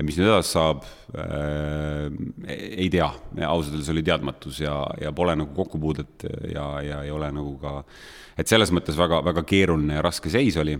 mis 0.02 0.16
nüüd 0.18 0.26
edasi 0.26 0.50
saab 0.56 0.80
äh,, 1.14 2.10
ei 2.50 2.88
tea, 2.90 3.06
ausalt 3.46 3.76
öeldes 3.76 3.90
oli 3.92 4.02
teadmatus 4.02 4.58
ja, 4.60 4.74
ja 5.00 5.12
pole 5.14 5.36
nagu 5.38 5.54
kokkupuudet 5.54 6.26
ja, 6.50 6.64
ja 6.82 7.02
ei 7.06 7.12
ole 7.14 7.30
nagu 7.32 7.54
ka, 7.62 7.76
et 8.36 8.50
selles 8.50 8.74
mõttes 8.74 8.98
väga, 8.98 9.22
väga 9.24 9.44
keeruline 9.46 9.94
ja 9.94 10.02
raske 10.02 10.32
seis 10.34 10.58
oli 10.58 10.74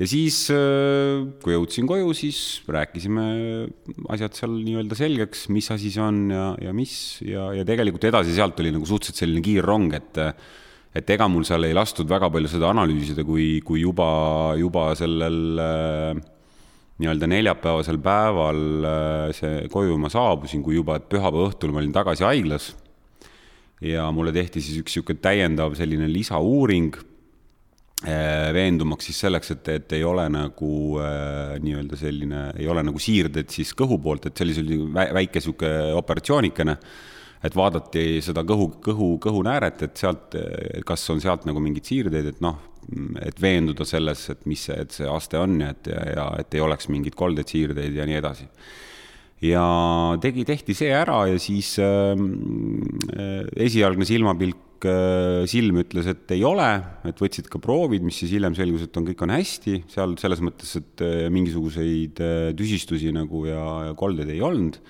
ja 0.00 0.08
siis, 0.10 0.40
äh, 0.50 1.22
kui 1.44 1.54
jõudsin 1.54 1.86
koju, 1.86 2.10
siis 2.18 2.40
rääkisime 2.70 3.24
asjad 4.14 4.34
seal 4.38 4.58
nii-öelda 4.64 4.98
selgeks, 4.98 5.46
mis 5.54 5.70
asi 5.74 5.92
see 5.94 6.02
on 6.02 6.26
ja, 6.34 6.50
ja 6.68 6.74
mis 6.76 6.96
ja, 7.22 7.52
ja 7.54 7.66
tegelikult 7.66 8.08
edasi 8.10 8.34
sealt 8.34 8.58
oli 8.62 8.74
nagu 8.74 8.88
suhteliselt 8.88 9.22
selline 9.22 9.44
kiirrong, 9.44 9.94
et 10.00 10.22
et 10.94 11.08
ega 11.10 11.26
mul 11.26 11.42
seal 11.46 11.66
ei 11.66 11.74
lastud 11.74 12.06
väga 12.06 12.28
palju 12.30 12.52
seda 12.52 12.68
analüüsida, 12.70 13.24
kui, 13.26 13.58
kui 13.66 13.80
juba, 13.82 14.54
juba 14.58 14.92
sellel 14.98 15.58
äh, 15.58 16.20
nii-öelda 17.02 17.28
neljapäevasel 17.30 17.98
päeval 18.02 18.60
äh, 18.86 19.32
see 19.34 19.64
koju 19.72 19.98
ma 19.98 20.10
saabusin, 20.12 20.62
kui 20.62 20.78
juba, 20.78 21.00
pühapäeva 21.02 21.50
õhtul 21.50 21.74
ma 21.74 21.82
olin 21.82 21.94
tagasi 21.94 22.26
haiglas. 22.26 22.72
ja 23.82 24.06
mulle 24.14 24.32
tehti 24.32 24.62
siis 24.62 24.78
üks 24.80 24.94
niisugune 24.94 25.20
täiendav 25.20 25.74
selline 25.76 26.06
lisauuring 26.08 26.94
veendumaks 28.02 29.08
siis 29.08 29.22
selleks, 29.24 29.50
et, 29.54 29.68
et 29.72 29.92
ei 29.96 30.04
ole 30.04 30.26
nagu 30.32 30.70
äh, 31.00 31.54
nii-öelda 31.62 31.98
selline, 31.98 32.44
ei 32.58 32.68
ole 32.68 32.82
nagu 32.84 33.00
siirded 33.00 33.52
siis 33.54 33.72
kõhu 33.76 34.00
poolt, 34.02 34.28
et 34.28 34.42
selline 34.42 34.90
väike 34.92 35.40
sihuke 35.40 35.70
operatsioonikene, 35.96 36.76
et 37.44 37.56
vaadati 37.56 38.20
seda 38.24 38.44
kõhu, 38.48 38.70
kõhu, 38.84 39.08
kõhunääret, 39.22 39.86
et 39.86 40.00
sealt, 40.00 40.36
kas 40.88 41.04
on 41.12 41.20
sealt 41.22 41.44
nagu 41.48 41.60
mingeid 41.62 41.88
siirdeid, 41.88 42.32
et 42.32 42.40
noh, 42.44 42.58
et 43.24 43.40
veenduda 43.40 43.86
selles, 43.88 44.26
et 44.32 44.44
mis 44.48 44.60
see, 44.68 44.76
et 44.80 44.92
see 44.92 45.08
aste 45.08 45.40
on 45.40 45.60
ja 45.62 45.70
et, 45.72 45.88
ja 45.88 46.26
et 46.40 46.56
ei 46.56 46.64
oleks 46.64 46.90
mingeid 46.92 47.16
koldeid, 47.16 47.48
siirdeid 47.52 47.96
ja 47.96 48.08
nii 48.08 48.20
edasi. 48.20 48.48
Ja 49.44 49.64
tegi, 50.20 50.44
tehti 50.48 50.76
see 50.76 50.92
ära 50.94 51.24
ja 51.28 51.40
siis 51.42 51.74
ähm, 51.82 52.28
äh, 53.12 53.44
esialgne 53.66 54.08
silmapilk 54.08 54.63
Äh, 54.63 54.63
silm 55.50 55.80
ütles, 55.82 56.08
et 56.10 56.34
ei 56.36 56.44
ole, 56.46 56.68
et 57.08 57.20
võtsid 57.20 57.48
ka 57.52 57.60
proovid, 57.62 58.04
mis 58.06 58.18
siis 58.20 58.34
hiljem 58.36 58.56
selgus, 58.58 58.84
et 58.86 59.00
on, 59.00 59.06
kõik 59.08 59.24
on 59.26 59.32
hästi, 59.34 59.80
seal 59.92 60.14
selles 60.20 60.42
mõttes, 60.44 60.74
et 60.80 61.04
äh, 61.04 61.26
mingisuguseid 61.34 62.22
äh, 62.24 62.52
tüsistusi 62.58 63.12
nagu 63.14 63.44
ja, 63.48 63.64
ja 63.88 63.98
koldeid 63.98 64.32
ei 64.34 64.42
olnud. 64.44 64.80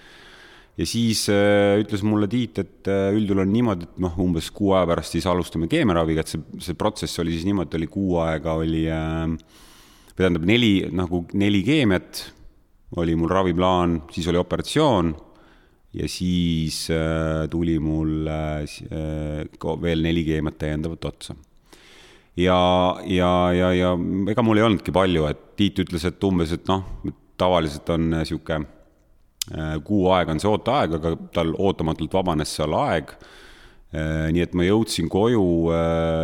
ja 0.74 0.86
siis 0.90 1.28
ütles 1.30 2.02
mulle 2.02 2.26
Tiit, 2.26 2.58
et 2.58 2.88
üldjuhul 2.90 3.44
on 3.44 3.52
niimoodi, 3.54 3.86
et 3.86 4.00
noh, 4.02 4.16
umbes 4.18 4.48
kuu 4.50 4.72
aja 4.74 4.88
pärast 4.90 5.14
siis 5.14 5.28
alustame 5.30 5.68
keemiaraviga, 5.70 6.24
et 6.24 6.32
see, 6.32 6.42
see 6.58 6.74
protsess 6.74 7.22
oli 7.22 7.36
siis 7.36 7.46
niimoodi, 7.46 7.78
oli 7.78 7.90
kuu 7.92 8.18
aega 8.24 8.56
oli 8.58 8.88
äh,, 8.90 9.36
või 10.14 10.22
tähendab 10.22 10.48
neli, 10.48 10.72
nagu 10.94 11.24
neli 11.34 11.62
keemiat 11.66 12.24
oli 12.96 13.14
mul 13.18 13.30
raviplaan, 13.30 14.00
siis 14.14 14.26
oli 14.30 14.38
operatsioon 14.38 15.14
ja 15.94 16.08
siis 16.10 16.88
äh, 16.90 17.46
tuli 17.50 17.78
mul 17.82 18.26
äh, 18.26 18.64
veel 19.82 20.02
neli 20.04 20.24
keemiat 20.26 20.58
täiendavat 20.58 21.04
otsa. 21.10 21.36
ja, 22.36 22.58
ja, 23.06 23.32
ja, 23.54 23.72
ja 23.72 23.92
ega 24.30 24.42
mul 24.42 24.58
ei 24.58 24.66
olnudki 24.66 24.94
palju, 24.94 25.28
et 25.30 25.42
Tiit 25.54 25.78
ütles, 25.84 26.02
et 26.02 26.24
umbes, 26.26 26.50
et 26.50 26.66
noh, 26.66 26.82
tavaliselt 27.38 27.86
on 27.94 28.08
niisugune 28.10 28.66
äh, 29.54 29.76
kuu 29.86 30.08
aega 30.10 30.34
on 30.34 30.42
see 30.42 30.50
ooteaeg, 30.50 30.98
aga 30.98 31.14
tal 31.36 31.54
ootamatult 31.54 32.20
vabanes 32.20 32.56
seal 32.58 32.74
aeg 32.80 33.16
nii 33.94 34.42
et 34.42 34.56
ma 34.58 34.64
jõudsin 34.66 35.06
koju, 35.06 35.70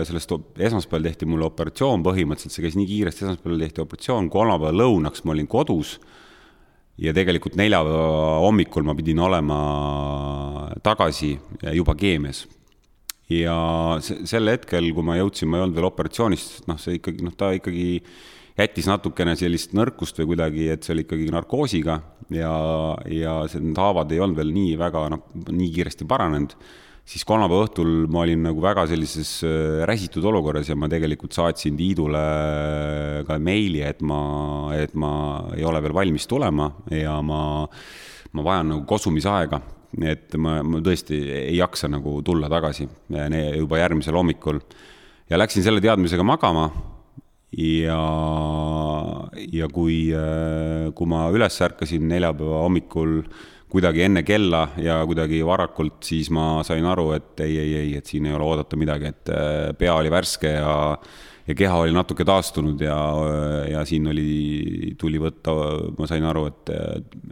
sellest 0.03 0.33
esmaspäeval 0.59 1.05
tehti 1.07 1.29
mulle 1.31 1.47
operatsioon 1.47 2.03
põhimõtteliselt, 2.03 2.51
see 2.57 2.65
käis 2.65 2.75
nii 2.75 2.89
kiiresti, 2.89 3.23
esmaspäeval 3.29 3.63
tehti 3.63 3.85
operatsioon, 3.85 4.27
kolmapäeva 4.35 4.73
lõunaks 4.75 5.23
ma 5.23 5.37
olin 5.37 5.47
kodus 5.47 5.93
ja 7.01 7.15
tegelikult 7.17 7.57
neljapäeva 7.59 8.41
hommikul 8.45 8.85
ma 8.87 8.95
pidin 8.99 9.21
olema 9.25 9.61
tagasi 10.85 11.33
juba 11.77 11.95
keemias. 11.99 12.47
ja 13.31 13.55
sel 14.03 14.51
hetkel, 14.51 14.91
kui 14.91 15.07
ma 15.07 15.15
jõudsin, 15.21 15.47
ma 15.47 15.61
ei 15.61 15.65
olnud 15.65 15.77
veel 15.79 15.87
operatsioonis, 15.87 16.47
noh, 16.67 16.79
see 16.83 16.97
ikkagi, 16.99 17.23
noh, 17.23 17.35
ta 17.39 17.53
ikkagi 17.55 18.01
jättis 18.59 18.89
natukene 18.91 19.37
sellist 19.39 19.77
nõrkust 19.79 20.19
või 20.19 20.33
kuidagi, 20.33 20.67
et 20.73 20.83
see 20.83 20.97
oli 20.97 21.05
ikkagi 21.07 21.29
narkoosiga 21.31 22.01
ja, 22.35 22.53
ja 23.07 23.37
need 23.55 23.79
haavad 23.79 24.11
ei 24.11 24.19
olnud 24.21 24.41
veel 24.41 24.51
nii 24.55 24.75
väga, 24.81 25.05
noh, 25.15 25.23
nii 25.47 25.71
kiiresti 25.77 26.09
paranenud 26.11 26.57
siis 27.09 27.25
kolmapäeva 27.27 27.67
õhtul 27.67 27.91
ma 28.13 28.23
olin 28.25 28.45
nagu 28.49 28.63
väga 28.63 28.87
sellises 28.91 29.41
äh, 29.47 29.83
räsitud 29.89 30.25
olukorras 30.31 30.69
ja 30.71 30.77
ma 30.79 30.89
tegelikult 30.91 31.35
saatsin 31.37 31.79
Tiidule 31.79 32.21
äh, 32.21 33.17
ka 33.29 33.39
meili, 33.43 33.83
et 33.87 34.03
ma, 34.07 34.21
et 34.77 34.95
ma 34.95 35.13
ei 35.57 35.67
ole 35.67 35.83
veel 35.85 35.97
valmis 35.97 36.29
tulema 36.31 36.71
ja 36.95 37.19
ma, 37.23 37.43
ma 38.33 38.47
vajan 38.47 38.75
nagu 38.75 38.87
kosumisaega. 38.89 39.61
et 40.07 40.37
ma, 40.39 40.61
ma 40.63 40.79
tõesti 40.79 41.19
ei 41.35 41.57
jaksa 41.59 41.89
nagu 41.91 42.21
tulla 42.23 42.49
tagasi 42.49 42.87
juba 43.59 43.81
järgmisel 43.81 44.15
hommikul. 44.15 44.61
ja 45.31 45.39
läksin 45.39 45.67
selle 45.67 45.81
teadmisega 45.81 46.23
magama 46.23 46.71
ja, 47.57 48.01
ja 49.51 49.69
kui, 49.73 50.11
äh, 50.15 50.91
kui 50.95 51.11
ma 51.11 51.27
üles 51.35 51.61
ärkasin 51.67 52.07
neljapäeva 52.11 52.63
hommikul 52.65 53.21
kuidagi 53.71 54.05
enne 54.07 54.23
kella 54.27 54.67
ja 54.83 54.99
kuidagi 55.07 55.41
varakult, 55.47 56.01
siis 56.07 56.31
ma 56.35 56.61
sain 56.67 56.87
aru, 56.91 57.11
et 57.17 57.43
ei, 57.47 57.57
ei, 57.63 57.75
ei, 57.85 57.97
et 58.01 58.07
siin 58.07 58.27
ei 58.27 58.37
ole 58.37 58.47
oodata 58.47 58.79
midagi, 58.81 59.11
et 59.13 59.33
äh, 59.35 59.73
pea 59.79 59.97
oli 59.97 60.13
värske 60.13 60.57
ja 60.59 60.77
ja 61.51 61.55
keha 61.57 61.79
oli 61.83 61.95
natuke 61.95 62.23
taastunud 62.27 62.83
ja, 62.85 62.97
ja 63.73 63.81
siin 63.89 64.07
oli, 64.13 64.93
tuli 65.01 65.19
võtta, 65.19 65.55
ma 65.99 66.07
sain 66.07 66.27
aru, 66.29 66.45
et, 66.51 66.71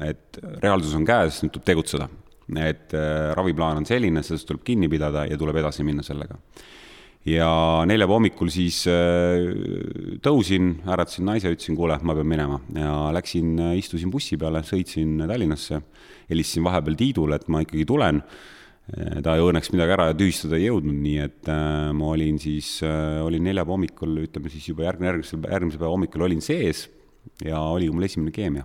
et 0.08 0.40
reaalsus 0.64 0.96
on 0.98 1.04
käes, 1.06 1.42
nüüd 1.44 1.54
tuleb 1.54 1.68
tegutseda. 1.68 2.08
et 2.56 2.94
äh, 2.96 3.34
raviplaan 3.36 3.82
on 3.82 3.86
selline, 3.86 4.22
sellest 4.24 4.48
tuleb 4.48 4.64
kinni 4.64 4.88
pidada 4.88 5.26
ja 5.28 5.36
tuleb 5.38 5.60
edasi 5.60 5.84
minna 5.84 6.02
sellega 6.02 6.38
ja 7.28 7.48
neljapäeva 7.88 8.16
hommikul 8.18 8.50
siis 8.52 8.82
äh, 8.90 10.18
tõusin, 10.24 10.74
äratasin 10.88 11.26
naise, 11.28 11.52
ütlesin, 11.54 11.76
kuule, 11.78 11.98
ma 12.02 12.16
pean 12.16 12.28
minema. 12.28 12.60
Ja 12.76 12.92
läksin, 13.14 13.56
istusin 13.78 14.12
bussi 14.12 14.38
peale, 14.40 14.62
sõitsin 14.66 15.18
Tallinnasse. 15.28 15.82
Helistasin 16.30 16.66
vahepeal 16.66 16.98
Tiidule, 16.98 17.38
et 17.38 17.50
ma 17.52 17.64
ikkagi 17.64 17.86
tulen. 17.88 18.22
ta 19.22 19.34
õnneks 19.36 19.68
midagi 19.74 19.92
ära 19.92 20.06
tühistada 20.16 20.56
ei 20.56 20.70
jõudnud, 20.70 20.96
nii 21.04 21.18
et 21.20 21.50
äh, 21.52 21.90
ma 21.92 22.14
olin 22.14 22.38
siis 22.40 22.78
äh,, 22.86 23.18
olin 23.20 23.44
neljapäeva 23.44 23.74
hommikul, 23.76 24.14
ütleme 24.24 24.48
siis 24.48 24.70
juba 24.70 24.86
järgmine, 24.86 25.10
järgmise, 25.10 25.36
järgmise 25.42 25.80
päeva 25.82 25.92
hommikul 25.92 26.24
olin 26.24 26.40
sees 26.40 26.86
ja 27.44 27.60
oligi 27.60 27.92
mul 27.92 28.08
esimene 28.08 28.32
keemia 28.32 28.64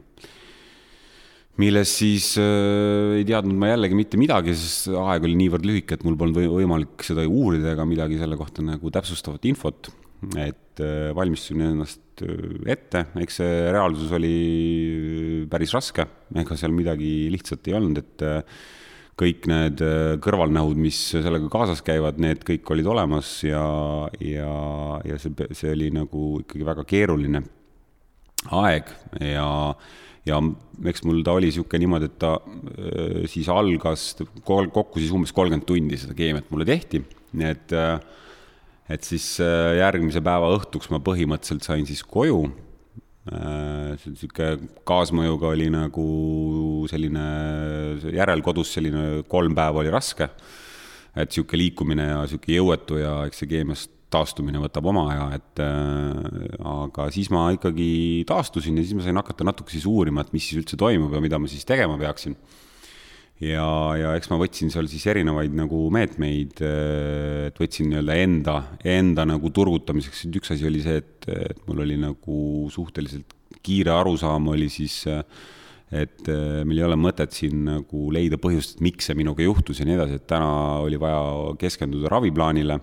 milles 1.61 1.91
siis 1.99 2.31
äh, 2.41 3.19
ei 3.19 3.25
teadnud 3.29 3.57
ma 3.61 3.73
jällegi 3.73 3.97
mitte 3.97 4.21
midagi, 4.21 4.55
sest 4.57 4.93
aeg 4.97 5.27
oli 5.27 5.35
niivõrd 5.37 5.67
lühike, 5.69 5.97
et 5.97 6.07
mul 6.07 6.17
polnud 6.19 6.39
võimalik 6.55 7.03
seda 7.05 7.27
uurida 7.29 7.75
ega 7.75 7.85
midagi 7.85 8.17
selle 8.21 8.39
kohta 8.39 8.65
nagu 8.65 8.93
täpsustavat 8.93 9.45
infot. 9.49 9.91
et 10.39 10.81
äh, 10.81 11.11
valmistasin 11.13 11.61
ennast 11.67 12.03
Äh, 12.21 12.61
ette, 12.73 13.07
eks 13.23 13.39
see 13.41 13.51
reaalsus 13.73 14.11
oli 14.13 15.47
päris 15.51 15.73
raske, 15.73 16.05
ega 16.37 16.57
seal 16.59 16.73
midagi 16.75 17.29
lihtsat 17.33 17.69
ei 17.69 17.77
olnud, 17.77 18.01
et 18.03 18.25
äh, 18.27 18.61
kõik 19.19 19.47
need 19.49 19.81
äh, 19.85 20.13
kõrvalnähud, 20.23 20.79
mis 20.81 20.99
sellega 21.13 21.49
kaasas 21.53 21.83
käivad, 21.85 22.21
need 22.21 22.45
kõik 22.47 22.69
olid 22.75 22.89
olemas 22.93 23.35
ja, 23.47 23.63
ja, 24.21 24.53
ja 25.07 25.19
see, 25.21 25.49
see 25.57 25.73
oli 25.73 25.89
nagu 25.93 26.43
ikkagi 26.43 26.69
väga 26.69 26.85
keeruline 26.89 27.43
aeg 28.51 28.89
ja, 29.21 29.47
ja 30.27 30.39
eks 30.89 31.05
mul 31.07 31.21
ta 31.23 31.37
oli 31.37 31.51
niisugune 31.51 31.83
niimoodi, 31.83 32.09
et 32.09 32.17
ta 32.19 32.33
siis 33.31 33.47
algas, 33.51 34.09
kokku 34.43 34.99
siis 34.99 35.13
umbes 35.15 35.31
kolmkümmend 35.35 35.67
tundi 35.69 35.99
seda 36.01 36.17
keemiat 36.17 36.51
mulle 36.51 36.67
tehti, 36.67 37.03
nii 37.39 37.49
et 37.49 37.77
äh, 37.77 37.95
et 38.91 39.07
siis 39.07 39.37
äh, 39.41 39.77
järgmise 39.79 40.19
päeva 40.23 40.51
õhtuks 40.57 40.91
ma 40.91 40.99
põhimõtteliselt 41.03 41.63
sain 41.65 41.87
siis 41.87 42.03
koju 42.03 42.43
see 43.23 44.11
niisugune 44.11 44.67
kaasmõjuga 44.83 45.53
oli 45.53 45.69
nagu 45.71 46.05
selline 46.91 47.23
järelkodus 48.11 48.73
selline 48.75 49.23
kolm 49.31 49.55
päeva 49.55 49.79
oli 49.79 49.93
raske. 49.93 50.27
et 51.15 51.29
niisugune 51.29 51.61
liikumine 51.61 52.07
ja 52.09 52.19
niisugune 52.25 52.57
jõuetu 52.57 52.99
ja 52.99 53.13
eks 53.27 53.39
see 53.39 53.47
keemiast 53.47 53.92
taastumine 54.13 54.61
võtab 54.61 54.87
oma 54.89 55.05
aja, 55.11 55.27
et 55.37 55.61
äh, 55.63 56.57
aga 56.69 57.07
siis 57.13 57.31
ma 57.33 57.47
ikkagi 57.55 58.23
taastusin 58.29 58.77
ja 58.79 58.85
siis 58.85 58.97
ma 58.97 59.05
sain 59.05 59.19
hakata 59.19 59.47
natuke 59.47 59.73
siis 59.73 59.87
uurima, 59.89 60.23
et 60.23 60.33
mis 60.35 60.45
siis 60.47 60.61
üldse 60.61 60.79
toimub 60.79 61.13
ja 61.15 61.23
mida 61.23 61.39
ma 61.41 61.49
siis 61.51 61.65
tegema 61.67 61.97
peaksin. 62.01 62.35
ja, 63.43 63.65
ja 63.99 64.13
eks 64.17 64.29
ma 64.31 64.39
võtsin 64.39 64.71
seal 64.73 64.87
siis 64.91 65.05
erinevaid 65.11 65.55
nagu 65.57 65.87
meetmeid, 65.93 66.61
äh, 66.63 67.47
et 67.49 67.59
võtsin 67.59 67.89
nii-öelda 67.91 68.19
enda, 68.25 68.59
enda 68.97 69.27
nagu 69.33 69.51
turgutamiseks, 69.53 70.27
et 70.27 70.39
üks 70.41 70.53
asi 70.55 70.69
oli 70.69 70.83
see, 70.85 71.01
et, 71.01 71.31
et 71.33 71.65
mul 71.67 71.83
oli 71.85 71.97
nagu 72.01 72.69
suhteliselt 72.73 73.35
kiire 73.63 73.93
arusaam 73.95 74.49
oli 74.51 74.69
siis 74.71 75.03
äh, 75.11 75.23
et 75.93 76.25
meil 76.65 76.79
ei 76.79 76.85
ole 76.87 76.95
mõtet 76.97 77.35
siin 77.37 77.67
nagu 77.67 78.07
leida 78.13 78.39
põhjust, 78.41 78.75
et 78.75 78.81
miks 78.81 79.05
see 79.05 79.17
minuga 79.17 79.45
juhtus 79.45 79.77
ja 79.77 79.85
nii 79.85 79.97
edasi, 79.99 80.17
et 80.17 80.25
täna 80.25 80.79
oli 80.81 80.97
vaja 80.97 81.53
keskenduda 81.61 82.09
raviplaanile 82.09 82.79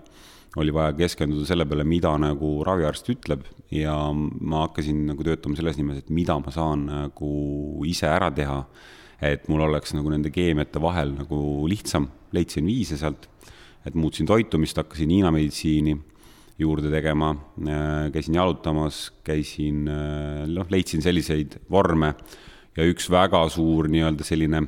oli 0.59 0.73
vaja 0.75 0.91
keskenduda 0.97 1.45
selle 1.47 1.65
peale, 1.69 1.85
mida 1.87 2.11
nagu 2.19 2.63
raviarst 2.67 3.07
ütleb. 3.13 3.45
Ja 3.71 3.95
ma 4.11 4.65
hakkasin 4.65 5.05
nagu 5.07 5.23
töötama 5.23 5.55
selles 5.55 5.77
nimes, 5.79 6.01
et 6.01 6.09
mida 6.11 6.35
ma 6.41 6.51
saan 6.51 6.85
nagu 6.89 7.31
ise 7.87 8.09
ära 8.11 8.27
teha, 8.35 8.65
et 9.23 9.47
mul 9.47 9.63
oleks 9.63 9.93
nagu 9.95 10.11
nende 10.11 10.31
keemiate 10.33 10.81
vahel 10.83 11.13
nagu 11.15 11.67
lihtsam, 11.71 12.09
leidsin 12.35 12.67
viise 12.67 12.97
sealt, 12.99 13.29
et 13.87 13.95
muutsin 13.95 14.27
toitumist, 14.27 14.77
hakkasin 14.81 15.09
Hiina 15.13 15.31
meditsiini 15.31 15.95
juurde 16.61 16.91
tegema, 16.91 17.31
käisin 18.13 18.35
jalutamas, 18.37 19.11
käisin, 19.25 19.85
noh, 20.51 20.67
leidsin 20.69 21.01
selliseid 21.01 21.57
vorme. 21.71 22.13
Ja 22.77 22.85
üks 22.87 23.09
väga 23.11 23.49
suur 23.51 23.87
nii-öelda 23.91 24.23
selline, 24.23 24.61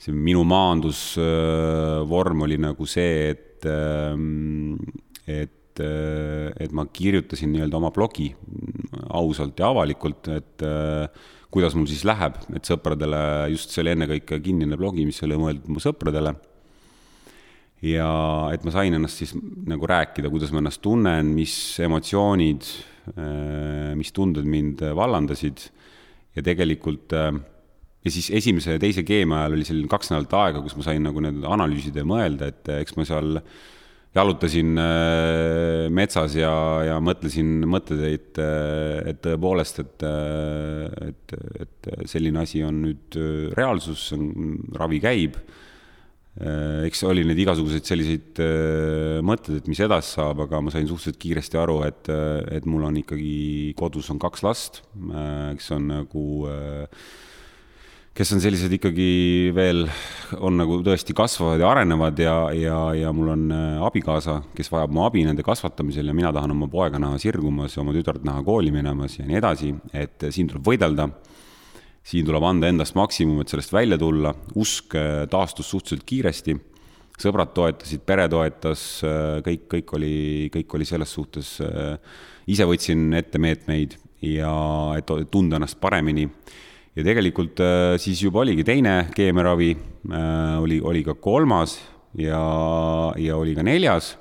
see 0.00 0.14
minu 0.16 0.44
maandusvorm 0.48 2.46
oli 2.46 2.56
nagu 2.62 2.86
see, 2.88 3.30
et 3.34 3.49
et, 3.60 3.66
ähm, 3.68 4.76
et, 5.26 5.80
äh, 5.80 6.50
et 6.60 6.72
ma 6.72 6.86
kirjutasin 6.86 7.52
nii-öelda 7.52 7.76
oma 7.76 7.90
blogi 7.94 8.30
ausalt 9.10 9.58
ja 9.60 9.70
avalikult, 9.70 10.28
et 10.32 10.64
äh, 10.64 11.08
kuidas 11.50 11.74
mul 11.74 11.88
siis 11.90 12.04
läheb, 12.06 12.38
et 12.54 12.64
sõpradele, 12.64 13.50
just 13.52 13.70
see 13.70 13.82
oli 13.82 13.94
ennekõike 13.94 14.40
kinnine 14.42 14.78
blogi, 14.78 15.04
mis 15.06 15.20
oli 15.26 15.38
mõeldud 15.38 15.68
mu 15.70 15.82
sõpradele. 15.82 16.34
ja 17.80 18.08
et 18.52 18.64
ma 18.64 18.72
sain 18.74 18.92
ennast 18.92 19.22
siis 19.22 19.34
nagu 19.34 19.86
rääkida, 19.88 20.28
kuidas 20.28 20.52
ma 20.52 20.60
ennast 20.60 20.82
tunnen, 20.84 21.32
mis 21.34 21.54
emotsioonid, 21.80 22.66
äh, 23.16 23.94
mis 23.96 24.12
tunded 24.12 24.44
mind 24.44 24.84
vallandasid 24.96 25.70
ja 26.36 26.42
tegelikult 26.42 27.12
ja 28.04 28.12
siis 28.12 28.30
esimese 28.40 28.76
ja 28.76 28.80
teise 28.80 29.04
keemia 29.06 29.44
ajal 29.44 29.58
oli 29.58 29.66
selline 29.68 29.90
kaks 29.90 30.12
nädalat 30.12 30.38
aega, 30.40 30.64
kus 30.64 30.76
ma 30.78 30.86
sain 30.86 31.04
nagu 31.04 31.20
need 31.24 31.44
analüüsida 31.44 32.02
ja 32.02 32.08
mõelda, 32.08 32.48
et 32.52 32.72
eks 32.80 32.96
ma 32.96 33.06
seal 33.08 33.36
jalutasin 34.16 34.80
äh, 34.80 35.86
metsas 35.94 36.34
ja, 36.38 36.50
ja 36.88 36.96
mõtlesin 37.04 37.60
mõtteid, 37.70 38.40
äh, 38.42 39.10
et 39.12 39.20
tõepoolest, 39.26 39.82
et, 39.84 40.06
et, 41.10 41.36
et 41.66 41.90
selline 42.10 42.42
asi 42.42 42.64
on 42.66 42.80
nüüd 42.88 43.20
reaalsus, 43.58 44.10
ravi 44.78 45.02
käib. 45.02 45.42
eks 46.40 47.02
oli 47.04 47.24
neid 47.26 47.40
igasuguseid 47.42 47.84
selliseid 47.84 48.38
mõtteid, 49.26 49.60
et 49.60 49.66
mis 49.68 49.80
edasi 49.82 50.14
saab, 50.14 50.44
aga 50.46 50.60
ma 50.62 50.70
sain 50.72 50.86
suhteliselt 50.88 51.18
kiiresti 51.20 51.58
aru, 51.58 51.80
et, 51.84 52.08
et 52.54 52.68
mul 52.70 52.86
on 52.86 52.96
ikkagi 52.96 53.74
kodus 53.76 54.08
on 54.14 54.18
kaks 54.22 54.44
last, 54.46 54.80
kes 55.58 55.74
on 55.76 55.90
nagu 55.90 56.24
äh, 56.48 57.02
kes 58.16 58.32
on 58.34 58.40
sellised 58.42 58.72
ikkagi 58.74 59.10
veel, 59.54 59.84
on 60.42 60.58
nagu 60.58 60.80
tõesti 60.86 61.14
kasvavad 61.16 61.62
ja 61.62 61.68
arenevad 61.70 62.18
ja, 62.20 62.34
ja, 62.56 62.78
ja 62.98 63.12
mul 63.14 63.30
on 63.36 63.44
äh, 63.54 63.82
abikaasa, 63.86 64.40
kes 64.56 64.70
vajab 64.72 64.94
mu 64.94 65.04
abi 65.06 65.22
nende 65.26 65.44
kasvatamisel 65.46 66.10
ja 66.10 66.14
mina 66.16 66.32
tahan 66.34 66.54
oma 66.54 66.68
poega 66.70 66.98
näha 67.02 67.20
sirgumas 67.22 67.76
ja 67.76 67.84
oma 67.84 67.94
tütart 67.94 68.24
näha 68.26 68.42
kooli 68.46 68.72
minemas 68.74 69.18
ja 69.20 69.26
nii 69.28 69.38
edasi, 69.38 69.74
et 69.94 70.26
äh, 70.26 70.34
siin 70.34 70.50
tuleb 70.50 70.66
võidelda. 70.66 71.10
siin 72.10 72.24
tuleb 72.26 72.42
anda 72.42 72.66
endast 72.66 72.96
maksimum, 72.96 73.42
et 73.42 73.52
sellest 73.52 73.72
välja 73.72 73.98
tulla, 74.00 74.32
usk 74.58 74.96
äh, 74.98 75.26
taastus 75.30 75.68
suhteliselt 75.70 76.06
kiiresti, 76.08 76.56
sõbrad 77.20 77.52
toetasid, 77.54 78.00
pere 78.08 78.24
toetas, 78.32 78.82
kõik, 79.44 79.66
kõik 79.68 79.92
oli, 79.98 80.14
kõik 80.54 80.74
oli 80.78 80.86
selles 80.88 81.12
suhtes, 81.12 81.50
ise 82.48 82.64
võtsin 82.64 83.12
ette 83.12 83.36
meetmeid 83.36 83.98
ja 84.24 84.54
et 84.96 85.12
tunda 85.30 85.60
ennast 85.60 85.76
paremini 85.84 86.24
ja 86.96 87.06
tegelikult 87.06 87.60
äh, 87.62 87.94
siis 88.02 88.22
juba 88.24 88.42
oligi 88.42 88.64
teine 88.66 89.10
keemiaravi, 89.14 89.70
äh, 90.10 90.58
oli, 90.62 90.80
oli 90.82 91.04
ka 91.06 91.14
kolmas 91.14 91.78
ja, 92.18 92.42
ja 93.16 93.36
oli 93.38 93.54
ka 93.54 93.64
neljas. 93.66 94.16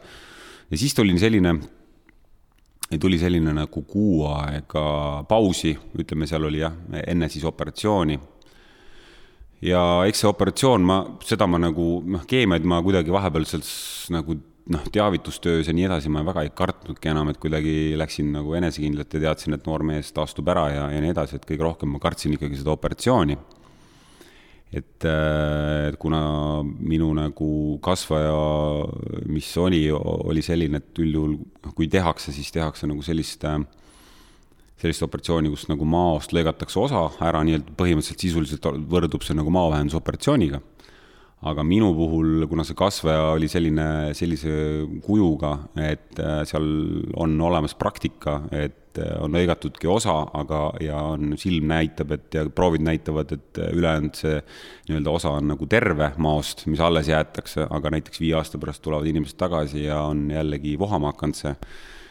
ja 0.69 0.77
siis 0.77 0.93
tuli 0.93 1.17
selline, 1.19 1.55
tuli 2.99 3.19
selline 3.19 3.53
nagu 3.53 3.83
kuu 3.89 4.27
aega 4.29 5.23
pausi, 5.29 5.75
ütleme, 5.97 6.27
seal 6.29 6.45
oli 6.45 6.61
jah, 6.61 6.75
enne 7.07 7.29
siis 7.29 7.45
operatsiooni. 7.45 8.19
ja 9.65 9.81
eks 10.07 10.21
see 10.23 10.29
operatsioon, 10.29 10.85
ma, 10.85 11.01
seda 11.25 11.47
ma 11.49 11.61
nagu, 11.61 11.89
noh, 12.05 12.27
keemiaid 12.29 12.67
ma 12.69 12.83
kuidagi 12.85 13.11
vahepeal 13.11 13.49
seal 13.49 13.65
nagu 14.13 14.37
noh, 14.73 14.85
teavitustöös 14.93 15.67
ja 15.67 15.73
nii 15.75 15.87
edasi 15.87 16.11
ma 16.13 16.23
väga 16.25 16.43
ei 16.45 16.51
kartnudki 16.55 17.11
enam, 17.11 17.31
et 17.31 17.39
kuidagi 17.41 17.95
läksin 17.99 18.31
nagu 18.35 18.53
enesekindlalt 18.57 19.15
ja 19.15 19.23
teadsin, 19.27 19.57
et 19.57 19.65
noor 19.67 19.85
mees 19.87 20.11
taastub 20.15 20.49
ära 20.53 20.67
ja, 20.73 20.83
ja 20.93 20.99
nii 21.03 21.13
edasi, 21.15 21.39
et 21.39 21.47
kõige 21.49 21.65
rohkem 21.65 21.95
ma 21.95 22.01
kartsin 22.03 22.35
ikkagi 22.37 22.59
seda 22.59 22.75
operatsiooni. 22.75 23.37
et, 24.69 25.05
äh, 25.09 25.87
et 25.89 25.95
kuna 25.97 26.61
minu 26.61 27.07
nagu 27.17 27.79
kasvaja, 27.81 28.35
mis 29.25 29.49
oli, 29.57 29.87
oli 29.89 30.43
selline, 30.45 30.77
et 30.77 31.01
üldjuhul 31.01 31.39
noh, 31.39 31.73
kui 31.73 31.87
tehakse, 31.89 32.31
siis 32.31 32.51
tehakse 32.53 32.85
nagu 32.85 33.01
sellist 33.01 33.43
äh, 33.49 33.57
sellist 34.79 35.03
operatsiooni, 35.03 35.49
kus 35.49 35.65
nagu 35.71 35.87
maost 35.89 36.35
lõigatakse 36.35 36.77
osa 36.79 37.07
ära, 37.25 37.41
nii-öelda 37.43 37.73
põhimõtteliselt 37.79 38.21
sisuliselt 38.21 38.69
võrdub 38.93 39.25
see 39.25 39.35
nagu 39.35 39.51
maovähendusoperatsiooniga 39.57 40.61
aga 41.47 41.63
minu 41.63 41.93
puhul, 41.95 42.43
kuna 42.51 42.65
see 42.67 42.75
kasvaja 42.77 43.29
oli 43.35 43.47
selline, 43.51 43.87
sellise 44.17 44.53
kujuga, 45.05 45.53
et 45.79 46.19
äh, 46.19 46.41
seal 46.47 46.65
on 47.19 47.37
olemas 47.47 47.77
praktika, 47.79 48.41
et 48.51 48.99
äh, 48.99 49.13
on 49.23 49.37
lõigatudki 49.37 49.87
osa, 49.91 50.17
aga, 50.35 50.63
ja 50.83 50.99
on, 51.13 51.37
silm 51.39 51.69
näitab, 51.71 52.11
et 52.17 52.35
ja 52.35 52.43
proovid 52.51 52.83
näitavad, 52.83 53.31
et 53.37 53.61
äh, 53.61 53.71
ülejäänud 53.77 54.19
see 54.19 54.41
nii-öelda 54.89 55.13
osa 55.15 55.37
on 55.37 55.47
nagu 55.53 55.69
terve 55.71 56.11
maost, 56.19 56.65
mis 56.67 56.83
alles 56.83 57.07
jäetakse, 57.11 57.69
aga 57.69 57.93
näiteks 57.95 58.19
viie 58.19 58.35
aasta 58.39 58.59
pärast 58.59 58.83
tulevad 58.83 59.07
inimesed 59.07 59.39
tagasi 59.39 59.85
ja 59.85 60.01
on 60.09 60.27
jällegi 60.33 60.75
vohama 60.79 61.13
hakanud 61.13 61.39
see 61.39 61.55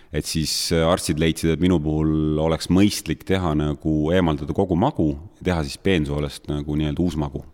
et 0.09 0.25
siis 0.25 0.53
arstid 0.73 1.19
leidsid, 1.21 1.51
et 1.53 1.61
minu 1.61 1.77
puhul 1.85 2.38
oleks 2.41 2.71
mõistlik 2.73 3.27
teha 3.29 3.53
nagu, 3.61 3.95
eemaldada 4.17 4.57
kogu 4.57 4.73
magu, 4.73 5.11
teha 5.45 5.61
siis 5.69 5.77
peensoolest 5.85 6.49
nagu 6.49 6.81
nii-öelda 6.81 7.05
uus 7.05 7.21
magu 7.21 7.45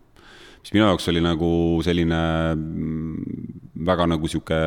mis 0.65 0.73
minu 0.73 0.87
jaoks 0.89 1.05
oli 1.11 1.21
nagu 1.21 1.47
selline 1.85 2.19
mm, 2.57 3.55
väga 3.85 4.07
nagu 4.09 4.29
sihuke 4.31 4.59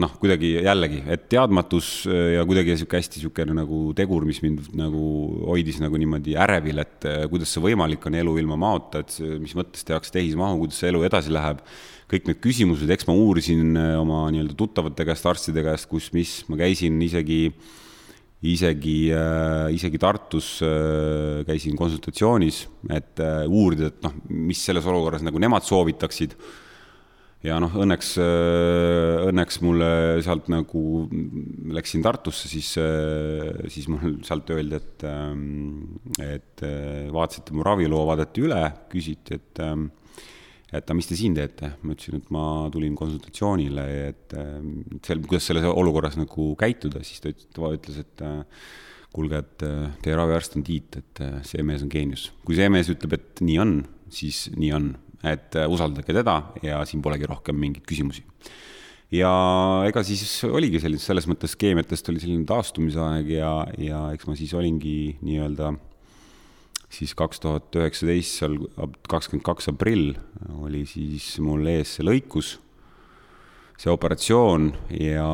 noh, 0.00 0.12
kuidagi 0.20 0.54
jällegi, 0.64 1.02
et 1.12 1.26
teadmatus 1.32 1.90
ja 2.08 2.42
kuidagi 2.48 2.74
sihuke 2.76 2.98
hästi 2.98 3.20
niisugune 3.20 3.56
nagu 3.56 3.78
tegur, 3.96 4.24
mis 4.28 4.42
mind 4.44 4.70
nagu 4.76 5.04
hoidis 5.50 5.80
nagu 5.80 6.00
niimoodi 6.00 6.36
ärevil, 6.40 6.80
et 6.80 7.08
eh, 7.08 7.22
kuidas 7.32 7.52
see 7.52 7.64
võimalik 7.64 8.04
on 8.08 8.16
elu 8.16 8.34
ilma 8.42 8.58
maota, 8.60 9.04
et 9.04 9.16
mis 9.40 9.56
mõttes 9.56 9.84
tehakse 9.88 10.12
tehismahu, 10.16 10.62
kuidas 10.64 10.80
see 10.80 10.92
elu 10.92 11.04
edasi 11.08 11.32
läheb. 11.32 11.64
kõik 12.06 12.28
need 12.28 12.38
küsimused, 12.38 12.90
eks 12.92 13.08
ma 13.08 13.16
uurisin 13.18 13.72
eh, 13.76 13.96
oma 14.00 14.26
nii-öelda 14.32 14.56
tuttavate 14.56 15.08
käest, 15.08 15.28
arstide 15.28 15.64
käest, 15.64 15.88
kus, 15.92 16.12
mis, 16.16 16.38
ma 16.48 16.60
käisin 16.60 17.00
isegi 17.04 17.40
äh, 17.48 17.74
isegi, 18.44 19.08
äh, 19.14 19.72
isegi 19.72 19.98
Tartus 20.00 20.60
äh, 20.64 21.42
käisin 21.48 21.76
konsultatsioonis, 21.78 22.66
et 22.92 23.20
äh, 23.24 23.46
uurida, 23.48 23.88
et 23.88 24.04
noh, 24.04 24.14
mis 24.28 24.60
selles 24.66 24.86
olukorras 24.86 25.24
nagu 25.24 25.40
nemad 25.40 25.64
soovitaksid. 25.64 26.36
ja 27.46 27.60
noh, 27.62 27.70
õnneks, 27.78 28.16
õnneks 29.28 29.60
mulle 29.62 29.88
sealt 30.24 30.48
nagu 30.50 30.80
läksin 31.76 32.02
Tartusse, 32.02 32.48
siis, 32.50 32.72
siis 33.70 33.86
mul 33.92 34.16
sealt 34.26 34.50
öeldi, 34.50 34.80
et, 34.80 35.04
et 36.26 36.64
vaatasite 37.14 37.54
mu 37.54 37.62
raviloo, 37.62 38.02
vaadati 38.08 38.42
üle, 38.42 38.64
küsiti, 38.90 39.38
et 39.38 39.62
et 40.74 40.90
mis 40.98 41.06
te 41.06 41.18
siin 41.18 41.36
teete? 41.36 41.72
ma 41.82 41.94
ütlesin, 41.94 42.18
et 42.20 42.32
ma 42.34 42.44
tulin 42.74 42.96
konsultatsioonile, 42.98 43.86
et 44.08 44.36
seal, 45.06 45.22
kuidas 45.22 45.46
selles 45.50 45.66
olukorras 45.70 46.18
nagu 46.18 46.50
käituda, 46.58 47.04
siis 47.06 47.22
ta 47.22 47.30
ütles, 47.30 47.48
ta 47.54 47.72
ütles, 47.76 48.02
et 48.02 48.26
kuulge, 49.16 49.40
et 49.40 49.66
teie 50.04 50.18
raviarst 50.18 50.58
on 50.58 50.64
Tiit, 50.66 50.98
et 51.00 51.24
see 51.48 51.64
mees 51.64 51.84
on 51.86 51.90
geenius. 51.92 52.30
kui 52.44 52.58
see 52.58 52.68
mees 52.72 52.90
ütleb, 52.92 53.16
et 53.16 53.42
nii 53.46 53.58
on, 53.62 53.76
siis 54.12 54.46
nii 54.56 54.72
on, 54.76 54.90
et 55.26 55.58
usaldage 55.70 56.14
teda 56.14 56.40
ja 56.64 56.82
siin 56.88 57.02
polegi 57.04 57.28
rohkem 57.30 57.58
mingeid 57.60 57.86
küsimusi. 57.88 58.26
ja 59.14 59.30
ega 59.86 60.02
siis 60.02 60.42
oligi 60.50 60.82
selline, 60.82 61.02
selles 61.02 61.28
mõttes 61.30 61.54
keemiatest 61.58 62.10
oli 62.10 62.22
selline 62.22 62.46
taastumisaeg 62.48 63.30
ja, 63.36 63.52
ja 63.78 64.08
eks 64.16 64.26
ma 64.26 64.34
siis 64.34 64.54
olingi 64.58 65.14
nii-öelda 65.22 65.70
siis 66.92 67.14
kaks 67.18 67.42
tuhat 67.42 67.74
üheksateist, 67.76 68.38
seal 68.40 68.56
kakskümmend 69.10 69.44
kaks 69.46 69.70
aprill 69.72 70.14
oli 70.62 70.84
siis 70.88 71.34
mul 71.42 71.66
ees 71.70 71.96
see 71.96 72.06
lõikus, 72.06 72.56
see 73.76 73.92
operatsioon 73.92 74.70
ja, 74.94 75.28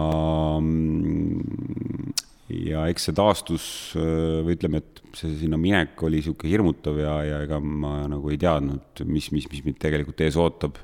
ja 2.56 2.86
eks 2.90 3.08
see 3.08 3.16
taastus 3.18 3.66
või 3.96 4.56
ütleme, 4.56 4.82
et 4.82 5.02
see 5.18 5.36
sinna 5.42 5.60
minek 5.60 6.00
oli 6.02 6.22
niisugune 6.22 6.54
hirmutav 6.54 6.98
ja, 6.98 7.18
ja 7.28 7.42
ega 7.44 7.60
ma 7.60 8.00
nagu 8.10 8.32
ei 8.32 8.40
teadnud, 8.40 9.04
mis, 9.06 9.30
mis, 9.34 9.48
mis 9.52 9.64
mind 9.66 9.78
tegelikult 9.82 10.24
ees 10.24 10.40
ootab, 10.40 10.80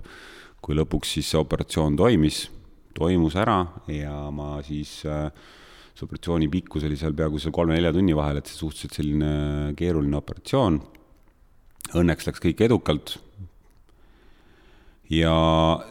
kui 0.61 0.77
lõpuks 0.77 1.17
siis 1.17 1.33
see 1.33 1.41
operatsioon 1.41 1.97
toimis 1.99 2.47
toimus 2.99 3.37
ära 3.39 3.63
ja 3.91 4.29
ma 4.35 4.59
siis 4.67 5.01
äh, 5.07 5.31
see 5.99 6.07
operatsiooni 6.07 6.49
pikkus 6.53 6.87
oli 6.87 6.99
seal 6.99 7.17
peaaegu 7.19 7.41
seal 7.43 7.55
kolme-nelja 7.55 7.93
tunni 7.97 8.15
vahel, 8.17 8.39
et 8.39 8.51
see 8.51 8.61
suhteliselt 8.61 9.01
selline 9.01 9.33
keeruline 9.79 10.19
operatsioon. 10.19 10.79
Õnneks 11.99 12.29
läks 12.29 12.45
kõik 12.45 12.63
edukalt. 12.69 13.19
ja 15.09 15.33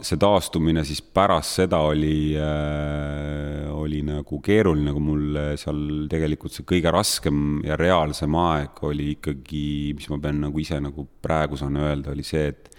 see 0.06 0.14
taastumine 0.14 0.84
siis 0.86 1.00
pärast 1.02 1.56
seda 1.58 1.80
oli 1.82 2.36
äh,, 2.38 3.66
oli 3.74 4.04
nagu 4.06 4.38
keeruline, 4.38 4.92
kui 4.94 5.02
mul 5.02 5.38
seal 5.58 5.80
tegelikult 6.10 6.54
see 6.54 6.66
kõige 6.68 6.92
raskem 6.94 7.64
ja 7.66 7.74
reaalsem 7.76 8.36
aeg 8.38 8.78
oli 8.86 9.12
ikkagi, 9.16 9.64
mis 9.98 10.06
ma 10.12 10.20
pean 10.22 10.38
nagu 10.46 10.62
ise 10.62 10.78
nagu 10.78 11.08
praegu 11.22 11.58
saan 11.58 11.80
öelda, 11.82 12.14
oli 12.14 12.22
see, 12.22 12.46
et, 12.54 12.70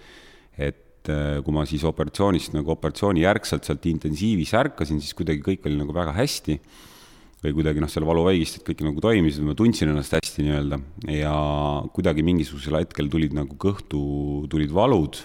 et 0.56 0.86
et 1.00 1.08
äh, 1.08 1.40
kui 1.44 1.54
ma 1.54 1.64
siis 1.68 1.84
operatsioonist 1.88 2.52
nagu 2.52 2.74
operatsiooni 2.74 3.24
järgselt 3.24 3.64
sealt 3.64 3.86
intensiivis 3.88 4.52
ärkasin, 4.58 5.00
siis 5.00 5.16
kuidagi 5.16 5.42
kõik 5.44 5.64
oli 5.68 5.78
nagu 5.80 5.94
väga 5.96 6.12
hästi. 6.16 6.58
Või 7.40 7.56
kuidagi 7.56 7.80
noh, 7.80 7.88
seal 7.88 8.04
valuvaigistid 8.08 8.64
kõik 8.66 8.82
nagu 8.84 9.00
toimisid, 9.00 9.44
ma 9.46 9.56
tundsin 9.56 9.90
ennast 9.90 10.12
hästi 10.18 10.44
nii-öelda. 10.44 10.78
Ja 11.16 11.34
kuidagi 11.94 12.24
mingisugusel 12.26 12.82
hetkel 12.82 13.08
tulid 13.12 13.36
nagu 13.36 13.56
kõhtu, 13.60 14.00
tulid 14.52 14.72
valud. 14.76 15.16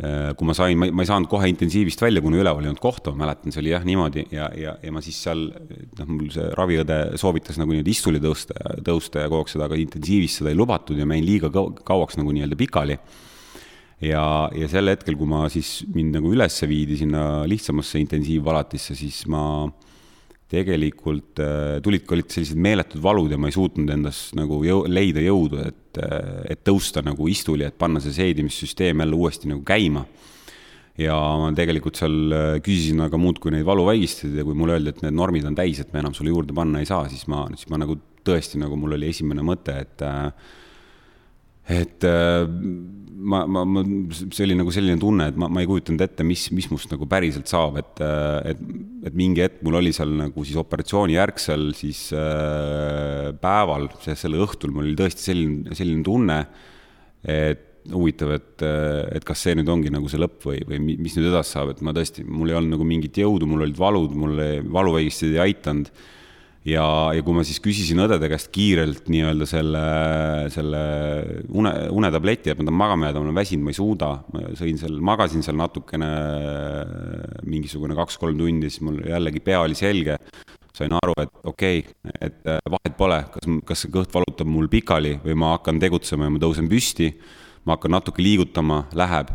Äh, 0.00 0.30
kui 0.38 0.46
ma 0.48 0.54
sain, 0.56 0.78
ma 0.78 0.88
ei, 0.88 1.08
saanud 1.08 1.28
kohe 1.28 1.50
intensiivist 1.50 2.00
välja, 2.00 2.22
kuna 2.24 2.38
üleval 2.40 2.62
ei 2.62 2.70
olnud 2.70 2.80
kohta, 2.80 3.12
ma 3.12 3.26
mäletan, 3.26 3.52
see 3.52 3.64
oli 3.64 3.74
jah 3.74 3.82
niimoodi. 3.84 4.28
Ja, 4.32 4.46
ja, 4.56 4.76
ja 4.80 4.94
ma 4.94 5.02
siis 5.04 5.18
seal, 5.26 5.48
noh, 5.98 6.06
mul 6.08 6.30
see 6.36 6.46
raviõde 6.56 7.00
soovitas 7.20 7.58
nagu 7.60 7.74
nii-öelda 7.74 7.92
istuli 7.92 8.22
tõusta, 8.22 8.54
tõusta 8.86 9.26
ja 9.26 9.32
kogu 9.32 9.42
aeg 9.42 9.52
seda, 9.52 9.66
aga 9.66 9.82
intensiivis 9.82 10.38
seda 10.38 10.54
ei 10.54 10.60
lubatud 10.60 10.96
ja 10.96 11.08
ma 11.08 11.18
jäin 11.18 11.26
liiga 11.26 11.50
kauaks 11.50 12.16
nagu 12.20 12.32
nii-öelda 12.36 12.60
pikali. 12.62 12.96
Ja, 14.00 14.22
ja 14.56 14.70
sel 14.70 14.88
hetkel, 14.88 15.18
kui 15.18 15.28
ma 15.28 15.44
siis, 15.52 15.82
mind 15.92 16.14
nagu 16.16 16.30
ülesse 16.32 16.70
viidi 16.70 16.96
sinna 16.96 17.42
lihtsamasse 17.50 18.00
intensiivvalatisse, 18.00 18.94
siis 18.96 19.26
ma 19.28 19.42
tegelikult 20.50 21.40
äh, 21.42 21.78
tulid, 21.84 22.06
olid 22.10 22.32
sellised 22.32 22.58
meeletud 22.60 23.02
valud 23.02 23.30
ja 23.30 23.38
ma 23.38 23.50
ei 23.50 23.54
suutnud 23.54 23.90
endas 23.94 24.30
nagu 24.38 24.60
jõu, 24.66 24.82
leida 24.90 25.22
jõudu, 25.22 25.60
et, 25.62 26.00
äh, 26.02 26.42
et 26.54 26.64
tõusta 26.66 27.04
nagu 27.06 27.28
istuli, 27.30 27.66
et 27.66 27.78
panna 27.78 28.02
see 28.02 28.14
seedimissüsteem 28.16 29.04
jälle 29.04 29.18
uuesti 29.18 29.50
nagu 29.52 29.62
käima. 29.66 30.06
ja 31.00 31.14
ma 31.38 31.52
tegelikult 31.56 31.96
seal 31.96 32.34
äh, 32.34 32.48
küsisin 32.64 33.00
aga 33.00 33.16
muudkui 33.16 33.54
neid 33.54 33.64
valuvaigisteid 33.64 34.34
ja 34.36 34.44
kui 34.44 34.58
mulle 34.58 34.74
öeldi, 34.76 34.92
et 34.92 35.04
need 35.06 35.16
normid 35.16 35.46
on 35.48 35.54
täis, 35.56 35.78
et 35.80 35.92
me 35.94 36.02
enam 36.02 36.16
sulle 36.16 36.34
juurde 36.34 36.56
panna 36.56 36.82
ei 36.82 36.88
saa, 36.88 37.06
siis 37.08 37.28
ma, 37.30 37.46
siis 37.54 37.70
ma 37.70 37.78
nagu 37.80 37.96
tõesti 38.26 38.58
nagu 38.60 38.76
mul 38.76 38.98
oli 38.98 39.08
esimene 39.14 39.44
mõte, 39.46 39.78
et 39.86 40.04
et 41.68 42.06
ma, 43.20 43.44
ma, 43.46 43.64
ma, 43.64 43.82
see 44.16 44.44
oli 44.46 44.56
nagu 44.58 44.72
selline 44.74 44.98
tunne, 45.00 45.28
et 45.30 45.38
ma, 45.40 45.48
ma 45.52 45.62
ei 45.62 45.68
kujutanud 45.68 46.02
ette, 46.04 46.24
mis, 46.26 46.46
mis 46.56 46.68
must 46.72 46.90
nagu 46.92 47.06
päriselt 47.10 47.50
saab, 47.50 47.78
et, 47.80 48.02
et, 48.50 48.60
et 49.10 49.16
mingi 49.16 49.44
hetk 49.44 49.60
mul 49.66 49.80
oli 49.80 49.92
seal 49.96 50.12
nagu 50.18 50.44
siis 50.46 50.58
operatsiooni 50.60 51.16
järgsel 51.18 51.70
siis 51.78 52.06
äh, 52.16 53.30
päeval, 53.40 53.90
selle 54.08 54.40
õhtul 54.44 54.74
mul 54.74 54.88
oli 54.88 54.98
tõesti 54.98 55.30
selline, 55.30 55.76
selline 55.78 56.06
tunne, 56.06 56.38
et 57.28 57.66
huvitav, 57.90 58.34
et, 58.36 58.62
et 59.16 59.24
kas 59.26 59.40
see 59.46 59.56
nüüd 59.56 59.68
ongi 59.72 59.92
nagu 59.92 60.08
see 60.10 60.20
lõpp 60.20 60.44
või, 60.44 60.60
või 60.68 60.96
mis 61.00 61.14
nüüd 61.16 61.30
edasi 61.30 61.56
saab, 61.56 61.72
et 61.72 61.84
ma 61.84 61.94
tõesti, 61.96 62.24
mul 62.28 62.52
ei 62.52 62.58
olnud 62.58 62.76
nagu 62.76 62.86
mingit 62.86 63.20
jõudu, 63.22 63.48
mul 63.48 63.64
olid 63.64 63.78
valud, 63.80 64.16
mul 64.20 64.42
valuvaigistid 64.72 65.36
ei 65.36 65.44
aidanud 65.48 65.88
ja, 66.68 66.84
ja 67.16 67.24
kui 67.24 67.36
ma 67.36 67.44
siis 67.46 67.60
küsisin 67.62 68.02
õdede 68.04 68.28
käest 68.30 68.50
kiirelt 68.52 69.08
nii-öelda 69.12 69.48
selle, 69.48 69.82
selle 70.52 70.82
une, 71.48 71.72
unetableti, 71.96 72.52
et 72.52 72.60
ma 72.60 72.66
tahan 72.66 72.80
magama 72.82 73.08
jääda, 73.08 73.22
ma 73.22 73.28
olen 73.28 73.40
väsinud, 73.40 73.64
ma 73.64 73.72
ei 73.72 73.78
suuda, 73.78 74.10
ma 74.34 74.52
sõin 74.58 74.80
seal, 74.80 75.00
magasin 75.10 75.44
seal 75.46 75.58
natukene, 75.60 76.10
mingisugune 77.48 77.96
kaks-kolm 77.98 78.38
tundi, 78.40 78.70
siis 78.70 78.84
mul 78.86 79.00
jällegi 79.08 79.44
pea 79.44 79.62
oli 79.64 79.78
selge. 79.78 80.18
sain 80.80 80.92
aru, 80.96 81.12
et 81.18 81.32
okei 81.44 81.80
okay,, 81.82 82.12
et 82.24 82.36
vahet 82.72 82.94
pole, 82.96 83.16
kas, 83.34 83.48
kas 83.68 83.80
see 83.82 83.90
kõht 83.92 84.14
valutab 84.14 84.48
mul 84.48 84.68
pikali 84.70 85.16
või 85.24 85.34
ma 85.36 85.56
hakkan 85.56 85.80
tegutsema 85.82 86.24
ja 86.24 86.32
ma 86.32 86.40
tõusen 86.40 86.70
püsti, 86.70 87.10
ma 87.66 87.74
hakkan 87.74 87.92
natuke 87.98 88.22
liigutama, 88.22 88.84
läheb. 88.96 89.34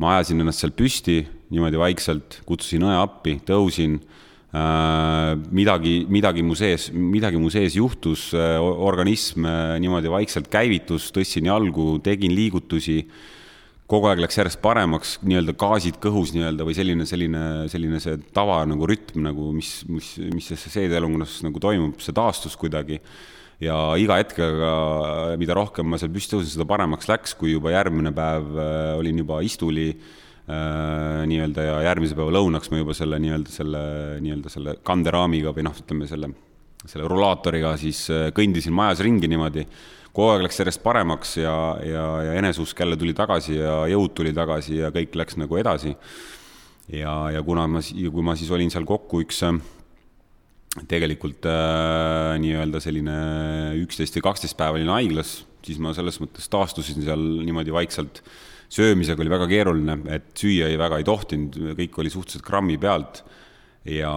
ma 0.00 0.16
ajasin 0.16 0.40
ennast 0.40 0.64
sealt 0.64 0.74
püsti 0.74 1.20
niimoodi 1.52 1.78
vaikselt, 1.78 2.40
kutsusin 2.48 2.86
õe 2.88 2.96
appi, 2.96 3.36
tõusin 3.46 4.00
Äh, 4.00 4.29
midagi, 4.50 6.06
midagi 6.10 6.42
mu 6.42 6.56
sees, 6.58 6.90
midagi 6.90 7.38
mu 7.38 7.50
sees 7.50 7.76
juhtus, 7.78 8.32
äh, 8.34 8.58
organism 8.58 9.46
äh, 9.46 9.76
niimoodi 9.78 10.10
vaikselt 10.10 10.50
käivitus, 10.50 11.10
tõstsin 11.14 11.46
jalgu, 11.46 12.00
tegin 12.02 12.34
liigutusi, 12.34 13.04
kogu 13.90 14.10
aeg 14.10 14.22
läks 14.22 14.38
järjest 14.38 14.60
paremaks, 14.62 15.18
nii-öelda 15.22 15.54
gaasid 15.58 15.98
kõhus 16.02 16.32
nii-öelda 16.34 16.66
või 16.66 16.74
selline, 16.74 17.06
selline, 17.06 17.44
selline 17.70 18.00
see 18.02 18.16
tava 18.34 18.62
nagu 18.66 18.86
rütm 18.86 19.22
nagu, 19.26 19.50
mis, 19.54 19.84
mis, 19.90 20.16
mis 20.34 20.50
seedeelungunas 20.66 21.40
nagu 21.46 21.62
toimub, 21.62 22.02
see 22.02 22.14
taastus 22.14 22.58
kuidagi. 22.58 23.00
ja 23.60 23.76
iga 24.00 24.16
hetkega, 24.16 25.36
mida 25.38 25.54
rohkem 25.54 25.86
ma 25.90 25.98
seal 26.00 26.10
püsti 26.10 26.36
tõusin, 26.36 26.54
seda 26.54 26.66
paremaks 26.66 27.10
läks, 27.10 27.34
kui 27.36 27.52
juba 27.52 27.74
järgmine 27.74 28.14
päev 28.16 28.54
olin 28.98 29.18
juba 29.20 29.42
istuli 29.44 29.92
Äh, 29.92 30.29
nii-öelda 30.48 31.64
ja 31.64 31.74
järgmise 31.84 32.16
päeva 32.18 32.32
lõunaks 32.34 32.70
ma 32.72 32.80
juba 32.80 32.94
selle 32.96 33.20
nii-öelda 33.22 33.52
selle, 33.52 33.80
nii-öelda 34.24 34.52
selle 34.52 34.76
kanderaamiga 34.86 35.52
või 35.54 35.66
noh, 35.66 35.76
ütleme 35.78 36.08
selle, 36.10 36.30
selle 36.84 37.08
rulaatoriga 37.10 37.74
siis 37.80 38.02
äh, 38.12 38.28
kõndisin 38.36 38.74
majas 38.74 39.02
ringi 39.04 39.30
niimoodi. 39.30 39.66
kogu 40.12 40.32
aeg 40.32 40.42
läks 40.42 40.58
järjest 40.58 40.82
paremaks 40.82 41.36
ja, 41.38 41.54
ja, 41.86 42.06
ja 42.26 42.38
eneseusk 42.40 42.80
jälle 42.80 42.96
tuli 42.98 43.14
tagasi 43.14 43.60
ja 43.60 43.84
jõud 43.92 44.14
tuli 44.14 44.32
tagasi 44.34 44.80
ja 44.80 44.90
kõik 44.90 45.14
läks 45.14 45.36
nagu 45.36 45.56
edasi. 45.56 45.94
ja, 46.88 47.30
ja 47.30 47.42
kuna 47.42 47.66
ma, 47.68 47.80
kui 47.80 48.22
ma 48.22 48.36
siis 48.36 48.50
olin 48.50 48.70
seal 48.70 48.84
kokku 48.88 49.22
üks 49.22 49.42
äh, 49.46 49.60
tegelikult 50.90 51.46
äh, 51.46 52.38
nii-öelda 52.42 52.80
selline 52.80 53.20
üksteist 53.82 54.16
või 54.18 54.26
kaksteist 54.30 54.56
päeva 54.58 54.78
olin 54.78 54.92
haiglas, 54.94 55.40
siis 55.66 55.80
ma 55.82 55.92
selles 55.96 56.20
mõttes 56.22 56.48
taastusin 56.52 57.02
seal 57.04 57.22
niimoodi 57.44 57.74
vaikselt 57.74 58.22
söömisega 58.70 59.22
oli 59.22 59.32
väga 59.32 59.48
keeruline, 59.50 59.96
et 60.14 60.32
süüa 60.38 60.70
ei 60.70 60.78
väga 60.78 61.00
ei 61.00 61.06
tohtinud, 61.06 61.56
kõik 61.78 61.96
oli 62.02 62.12
suhteliselt 62.12 62.46
grammi 62.46 62.78
pealt. 62.80 63.24
ja, 63.80 64.12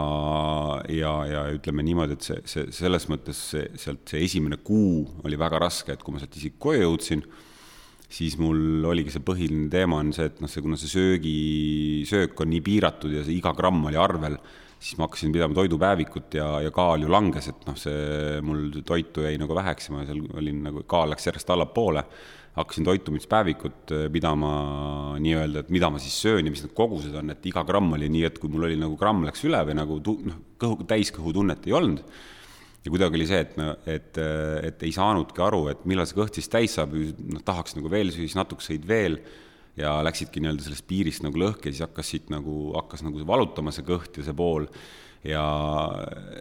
ja, 0.91 1.11
ja 1.23 1.41
ütleme 1.55 1.85
niimoodi, 1.87 2.17
et 2.17 2.25
see, 2.27 2.41
see 2.51 2.65
selles 2.75 3.05
mõttes 3.07 3.39
see 3.53 3.69
sealt 3.79 4.11
see 4.11 4.19
esimene 4.25 4.57
kuu 4.59 5.05
oli 5.23 5.39
väga 5.39 5.61
raske, 5.63 5.95
et 5.95 6.03
kui 6.03 6.11
ma 6.11 6.19
sealt 6.19 6.35
isegi 6.35 6.57
koju 6.59 6.81
jõudsin, 6.83 7.23
siis 8.11 8.35
mul 8.37 8.83
oligi 8.85 9.13
see 9.13 9.23
põhiline 9.23 9.69
teema 9.71 10.01
on 10.03 10.11
see, 10.13 10.27
et 10.27 10.41
noh, 10.43 10.51
see, 10.51 10.61
kuna 10.65 10.75
see 10.77 10.91
söögi, 10.91 11.37
söök 12.09 12.43
on 12.43 12.51
nii 12.51 12.61
piiratud 12.65 13.15
ja 13.15 13.23
see 13.23 13.37
iga 13.39 13.55
gramm 13.55 13.87
oli 13.87 13.97
arvel, 13.97 14.35
siis 14.83 14.99
ma 14.99 15.07
hakkasin 15.07 15.31
pidama 15.31 15.55
toidupäevikut 15.55 16.35
ja, 16.37 16.47
ja 16.65 16.71
kaal 16.75 17.05
ju 17.05 17.11
langes, 17.11 17.47
et 17.53 17.67
noh, 17.69 17.75
see 17.79 18.39
mul 18.43 18.81
toitu 18.85 19.23
jäi 19.23 19.37
nagu 19.39 19.55
väheks 19.55 19.87
ja 19.87 19.95
ma 19.95 20.03
seal 20.07 20.19
olin 20.35 20.63
nagu, 20.67 20.83
kaal 20.89 21.13
läks 21.13 21.29
järjest 21.29 21.53
allapoole. 21.55 22.03
Hakkasin 22.53 22.85
toitumispäevikut 22.85 23.93
äh, 23.95 24.03
pidama 24.13 24.51
nii-öelda, 25.23 25.63
et 25.63 25.71
mida 25.73 25.89
ma 25.89 26.01
siis 26.03 26.19
söön 26.21 26.45
ja 26.45 26.53
mis 26.53 26.61
need 26.61 26.75
kogused 26.77 27.15
on, 27.17 27.31
et 27.33 27.47
iga 27.49 27.63
gramm 27.65 27.95
oli 27.95 28.11
nii, 28.13 28.27
et 28.27 28.37
kui 28.41 28.51
mul 28.51 28.67
oli 28.67 28.77
nagu 28.77 28.97
gramm 28.99 29.23
läks 29.25 29.41
üle 29.47 29.63
või 29.65 29.77
nagu 29.79 29.97
noh, 30.27 30.37
kõhu, 30.61 30.85
täiskõhutunnet 30.91 31.65
ei 31.65 31.73
olnud, 31.79 32.03
ja 32.83 32.93
kuidagi 32.93 33.17
oli 33.17 33.29
see, 33.31 33.39
et 33.41 33.89
et, 33.89 34.21
et 34.67 34.85
ei 34.85 34.93
saanudki 34.93 35.41
aru, 35.41 35.63
et 35.71 35.87
millal 35.89 36.05
see 36.05 36.19
kõht 36.19 36.37
siis 36.37 36.51
täis 36.51 36.77
saab, 36.77 36.93
noh, 36.93 37.41
tahaks 37.47 37.79
nagu 37.79 37.89
veel 37.89 38.13
süüa, 38.13 38.27
siis 38.27 38.37
natuke 38.37 38.67
sõid 38.67 38.85
veel 38.85 39.17
ja 39.79 39.95
läksidki 40.05 40.41
nii-öelda 40.43 40.67
sellest 40.67 40.85
piirist 40.89 41.23
nagu 41.25 41.39
lõhki 41.41 41.69
ja 41.69 41.73
siis 41.73 41.85
hakkas 41.87 42.11
siit 42.13 42.29
nagu, 42.33 42.73
hakkas 42.77 43.01
nagu 43.05 43.23
valutama 43.25 43.73
see 43.73 43.85
kõht 43.87 44.19
ja 44.19 44.27
see 44.27 44.37
pool 44.37 44.67
ja, 45.25 45.45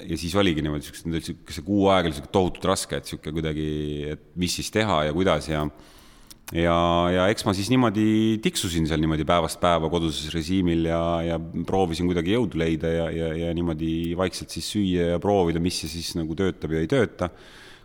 ja 0.09 0.19
siis 0.21 0.35
oligi 0.37 0.65
niimoodi, 0.65 0.85
niisugune, 0.91 1.23
see 1.23 1.65
kuu 1.65 1.87
aega 1.89 2.09
oli 2.09 2.13
niisugune 2.13 2.35
tohutult 2.35 2.69
raske, 2.73 2.99
et 2.99 3.09
niisugune 3.09 3.39
kuidagi, 3.39 3.67
et 4.17 4.29
mis 4.41 4.59
siis 4.59 4.71
teha 4.75 5.05
ja 5.09 5.17
kuidas 5.17 5.49
ja 5.49 5.65
ja, 6.53 6.77
ja 7.15 7.27
eks 7.33 7.47
ma 7.47 7.55
siis 7.57 7.71
niimoodi 7.73 8.05
tiksusin 8.45 8.87
seal 8.89 9.01
niimoodi 9.01 9.25
päevast 9.29 9.61
päeva 9.63 9.89
koduses 9.93 10.29
režiimil 10.35 10.91
ja, 10.91 11.01
ja 11.31 11.39
proovisin 11.41 12.11
kuidagi 12.11 12.35
jõudu 12.35 12.61
leida 12.61 12.91
ja, 12.93 13.09
ja, 13.15 13.33
ja 13.47 13.55
niimoodi 13.57 14.13
vaikselt 14.19 14.53
siis 14.53 14.69
süüa 14.75 15.13
ja 15.15 15.23
proovida, 15.23 15.63
mis 15.63 15.81
see 15.83 15.93
siis 15.95 16.13
nagu 16.19 16.37
töötab 16.39 16.75
ja 16.75 16.83
ei 16.83 16.91
tööta. 16.91 17.31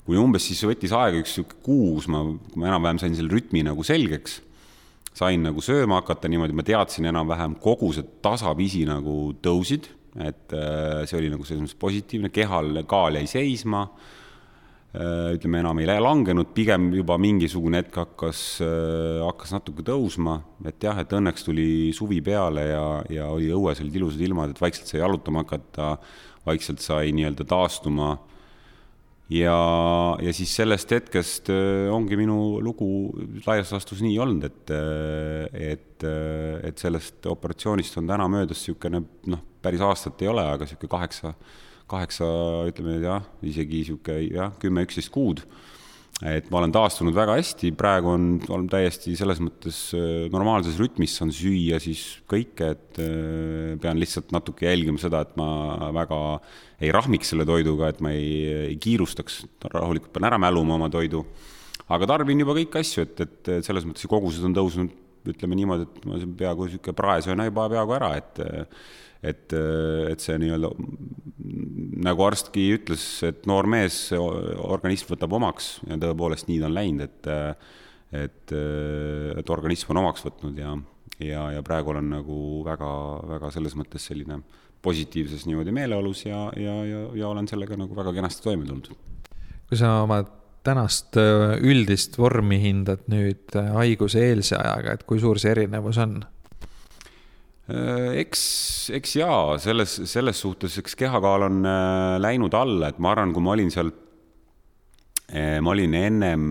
kui 0.07 0.15
umbes 0.15 0.45
siis 0.47 0.61
võttis 0.63 0.93
aega 0.95 1.19
üks 1.19 1.33
niisugune 1.35 1.63
kuu, 1.63 1.87
kus 1.97 2.05
ma, 2.11 2.23
ma 2.55 2.69
enam-vähem 2.69 2.99
sain 3.01 3.15
selle 3.15 3.31
rütmi 3.31 3.63
nagu 3.67 3.83
selgeks, 3.83 4.41
sain 5.17 5.41
nagu 5.45 5.63
sööma 5.63 6.01
hakata 6.01 6.29
niimoodi, 6.29 6.55
ma 6.57 6.65
teadsin 6.65 7.09
enam-vähem, 7.09 7.57
kogused 7.61 8.19
tasapisi 8.25 8.83
nagu 8.87 9.33
tõusid, 9.43 9.89
et 10.17 10.53
äh, 10.55 11.03
see 11.09 11.19
oli 11.19 11.31
nagu 11.33 11.45
selles 11.45 11.63
mõttes 11.65 11.79
positiivne, 11.81 12.31
kehal 12.33 12.83
kaal 12.89 13.17
jäi 13.19 13.25
seisma, 13.29 13.83
äh, 14.93 15.33
ütleme, 15.37 15.61
enam 15.63 15.81
ei 15.81 15.89
langenud, 15.89 16.53
pigem 16.57 16.91
juba 16.97 17.17
mingisugune 17.21 17.81
hetk 17.81 17.97
hakkas, 18.03 18.43
äh, 18.65 19.19
hakkas 19.25 19.55
natuke 19.57 19.85
tõusma, 19.87 20.39
et 20.69 20.81
jah, 20.85 21.01
et 21.01 21.17
õnneks 21.17 21.45
tuli 21.47 21.67
suvi 21.97 22.21
peale 22.25 22.69
ja, 22.69 22.87
ja 23.13 23.29
oli 23.33 23.49
õues 23.53 23.81
olid 23.83 24.01
ilusad 24.01 24.25
ilmad, 24.25 24.53
et 24.53 24.61
vaikselt 24.61 24.89
sai 24.89 25.01
jalutama 25.01 25.45
hakata, 25.45 25.95
vaikselt 26.47 26.83
sai 26.83 27.13
nii-öelda 27.15 27.45
taastuma 27.47 28.15
ja, 29.33 29.57
ja 30.23 30.33
siis 30.35 30.53
sellest 30.55 30.91
hetkest 30.95 31.51
äh, 31.53 31.87
ongi 31.93 32.17
minu 32.19 32.59
lugu 32.63 32.89
laias 33.45 33.73
laastus 33.75 34.01
nii 34.03 34.17
olnud, 34.23 34.47
et, 34.47 34.73
äh, 34.73 35.71
et, 35.73 36.05
äh, 36.07 36.57
et 36.69 36.83
sellest 36.83 37.27
operatsioonist 37.29 37.99
on 37.99 38.09
täna 38.09 38.27
möödas 38.31 38.63
niisugune 38.63 39.03
noh, 39.31 39.45
päris 39.63 39.83
aastat 39.83 40.21
ei 40.23 40.31
ole, 40.31 40.45
aga 40.47 40.67
niisugune 40.67 40.93
kaheksa, 40.95 41.33
kaheksa, 41.91 42.27
ütleme 42.71 42.99
jah, 43.03 43.27
isegi 43.43 43.83
niisugune 43.83 44.29
jah, 44.31 44.55
kümme, 44.61 44.87
üksteist 44.87 45.11
kuud 45.13 45.43
et 46.25 46.47
ma 46.49 46.57
olen 46.57 46.73
taastunud 46.73 47.13
väga 47.13 47.35
hästi, 47.37 47.69
praegu 47.77 48.09
on, 48.09 48.25
olen 48.49 48.65
täiesti 48.71 49.13
selles 49.19 49.37
mõttes 49.43 49.81
äh, 49.93 50.25
normaalses 50.33 50.79
rütmis, 50.81 51.13
saan 51.13 51.29
süüa 51.35 51.77
siis 51.83 52.03
kõike, 52.29 52.71
et 52.73 53.01
äh, 53.03 53.75
pean 53.81 54.01
lihtsalt 54.01 54.33
natuke 54.33 54.65
jälgima 54.65 55.01
seda, 55.01 55.21
et 55.25 55.35
ma 55.37 55.91
väga 55.93 56.21
ei 56.81 56.89
rahmiks 56.93 57.33
selle 57.33 57.45
toiduga, 57.45 57.91
et 57.91 58.01
ma 58.01 58.15
ei, 58.17 58.31
ei 58.71 58.79
kiirustaks, 58.81 59.43
rahulikult 59.69 60.15
pean 60.15 60.29
ära 60.31 60.41
mäluma 60.41 60.79
oma 60.79 60.89
toidu. 60.93 61.25
aga 61.87 62.09
tarbin 62.09 62.41
juba 62.41 62.57
kõiki 62.57 62.81
asju, 62.81 63.05
et, 63.05 63.21
et 63.21 63.51
selles 63.65 63.85
mõttes 63.85 64.09
kogused 64.09 64.45
on 64.45 64.57
tõusnud, 64.57 64.97
ütleme 65.33 65.57
niimoodi, 65.59 65.87
et 65.87 66.07
ma 66.07 66.19
peaaegu 66.39 66.67
niisugune 66.67 66.97
prae 66.97 67.23
söön 67.25 67.43
juba 67.47 67.67
peaaegu 67.73 67.97
ära, 67.97 68.13
et 68.19 68.41
et, 69.25 69.53
et 69.53 70.21
see 70.21 70.37
nii-öelda, 70.37 70.69
nagu 72.05 72.25
arstki 72.27 72.67
ütles, 72.75 73.03
et 73.25 73.47
noor 73.49 73.65
mees, 73.69 74.11
organism 74.13 75.09
võtab 75.15 75.33
omaks 75.39 75.77
ja 75.87 75.97
tõepoolest 76.01 76.51
nii 76.51 76.61
ta 76.61 76.69
on 76.69 76.77
läinud, 76.77 77.07
et 77.07 77.31
et, 78.15 78.53
et 78.53 79.49
organism 79.51 79.91
on 79.91 80.03
omaks 80.03 80.23
võtnud 80.23 80.61
ja, 80.61 80.71
ja, 81.19 81.41
ja 81.57 81.63
praegu 81.65 81.91
olen 81.91 82.07
nagu 82.13 82.37
väga, 82.63 82.91
väga 83.33 83.51
selles 83.55 83.75
mõttes 83.75 84.05
selline 84.07 84.39
positiivses 84.85 85.43
niimoodi 85.49 85.73
meeleolus 85.75 86.23
ja, 86.27 86.45
ja, 86.55 86.77
ja, 86.87 87.03
ja 87.17 87.27
olen 87.27 87.49
sellega 87.49 87.75
nagu 87.79 87.97
väga 87.97 88.13
kenasti 88.15 88.45
toime 88.45 88.67
tulnud. 88.69 88.93
kui 89.67 89.79
sa 89.79 89.97
oma 90.05 90.21
tänast 90.67 91.15
üldist 91.17 92.19
vormi 92.19 92.59
hindad 92.61 93.07
nüüd 93.11 93.55
haiguse 93.73 94.25
eelse 94.29 94.59
ajaga, 94.59 94.97
et 94.97 95.05
kui 95.07 95.21
suur 95.23 95.39
see 95.39 95.55
erinevus 95.55 95.99
on? 96.03 96.19
Äh, 97.67 98.21
eks, 98.21 98.41
eks 98.95 99.17
jaa, 99.19 99.57
selles, 99.59 99.97
selles 100.07 100.39
suhtes, 100.39 100.77
eks 100.79 100.95
kehakaal 100.95 101.49
on 101.49 101.65
äh, 101.67 102.15
läinud 102.23 102.55
alla, 102.55 102.93
et 102.93 102.99
ma 103.03 103.11
arvan, 103.11 103.33
kui 103.35 103.43
ma 103.43 103.51
olin 103.57 103.71
seal, 103.73 103.89
äh, 105.27 105.57
ma 105.59 105.73
olin 105.73 105.97
ennem 105.99 106.45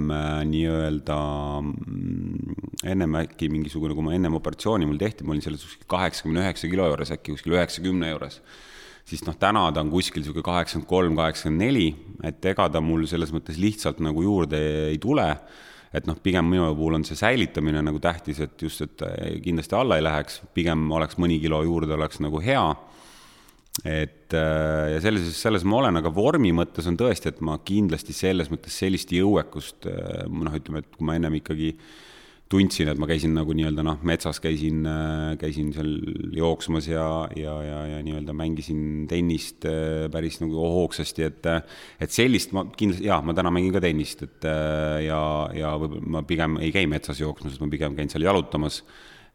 nii-öelda, 0.51 1.17
mm, 1.63 2.59
ennem 2.93 3.17
äkki 3.23 3.49
mingisugune, 3.49 3.97
kui 3.97 4.05
ma 4.05 4.13
ennem 4.13 4.37
operatsiooni 4.37 4.89
mul 4.91 5.01
tehti, 5.01 5.25
ma 5.25 5.33
olin 5.33 5.47
selles 5.47 5.65
kuskil 5.65 5.89
kaheksakümne 5.89 6.45
üheksa 6.45 6.69
kilo 6.69 6.91
juures, 6.93 7.15
äkki 7.17 7.33
kuskil 7.33 7.57
üheksakümne 7.57 8.13
juures 8.13 8.43
siis 9.07 9.23
noh, 9.27 9.37
täna 9.39 9.69
ta 9.73 9.85
on 9.85 9.93
kuskil 9.93 10.23
niisugune 10.23 10.45
kaheksakümmend 10.47 10.91
kolm, 10.91 11.17
kaheksakümmend 11.19 11.63
neli, 11.63 11.87
et 12.27 12.45
ega 12.51 12.69
ta 12.73 12.83
mul 12.83 13.07
selles 13.11 13.33
mõttes 13.35 13.61
lihtsalt 13.63 14.03
nagu 14.05 14.25
juurde 14.25 14.61
ei 14.91 14.99
tule 15.03 15.31
et 15.97 16.07
noh, 16.09 16.19
pigem 16.21 16.47
minu 16.51 16.67
puhul 16.77 16.99
on 16.99 17.07
see 17.07 17.19
säilitamine 17.19 17.81
nagu 17.85 18.01
tähtis, 18.03 18.41
et 18.45 18.63
just, 18.63 18.83
et 18.85 19.05
kindlasti 19.45 19.77
alla 19.79 19.99
ei 19.99 20.05
läheks, 20.05 20.43
pigem 20.57 20.85
oleks 20.93 21.19
mõni 21.23 21.39
kilo 21.43 21.63
juurde, 21.65 21.95
oleks 21.97 22.21
nagu 22.25 22.43
hea. 22.43 22.65
et 23.85 24.33
äh, 24.33 24.95
ja 24.95 25.01
selles, 25.05 25.27
selles 25.37 25.65
ma 25.69 25.83
olen, 25.83 26.01
aga 26.01 26.09
vormi 26.13 26.49
mõttes 26.57 26.87
on 26.89 26.97
tõesti, 26.97 27.29
et 27.29 27.43
ma 27.45 27.59
kindlasti 27.61 28.15
selles 28.17 28.49
mõttes 28.49 28.73
sellist 28.73 29.13
jõuekust 29.13 29.89
äh, 29.91 30.25
noh, 30.33 30.55
ütleme, 30.57 30.81
et 30.81 30.89
kui 30.97 31.05
ma 31.05 31.19
ennem 31.19 31.37
ikkagi 31.43 31.75
tundsin, 32.53 32.91
et 32.93 32.99
ma 33.01 33.09
käisin 33.11 33.33
nagu 33.35 33.55
nii-öelda 33.57 33.83
noh, 33.87 33.97
metsas 34.07 34.39
käisin, 34.43 34.85
äh, 34.87 35.33
käisin 35.41 35.73
seal 35.75 35.91
jooksmas 36.37 36.87
ja, 36.89 37.07
ja, 37.35 37.57
ja, 37.67 37.81
ja 37.91 38.03
nii-öelda 38.07 38.35
mängisin 38.37 39.07
tennist 39.11 39.67
äh, 39.67 40.07
päris 40.13 40.39
nagu 40.43 40.55
hoogsasti, 40.77 41.27
et 41.27 41.49
et 42.01 42.15
sellist 42.15 42.55
ma 42.55 42.67
kindlasti, 42.71 43.09
jaa, 43.09 43.19
ma 43.27 43.35
täna 43.35 43.51
mängin 43.55 43.75
ka 43.75 43.83
tennist, 43.83 44.23
et 44.29 44.47
äh, 44.47 45.03
ja, 45.09 45.21
ja 45.57 45.75
võib-olla 45.81 46.19
ma 46.19 46.23
pigem 46.29 46.61
ei 46.63 46.71
käi 46.75 46.87
metsas 46.91 47.23
jooksmas, 47.23 47.59
ma 47.63 47.71
pigem 47.73 47.99
käin 47.99 48.13
seal 48.13 48.29
jalutamas 48.29 48.85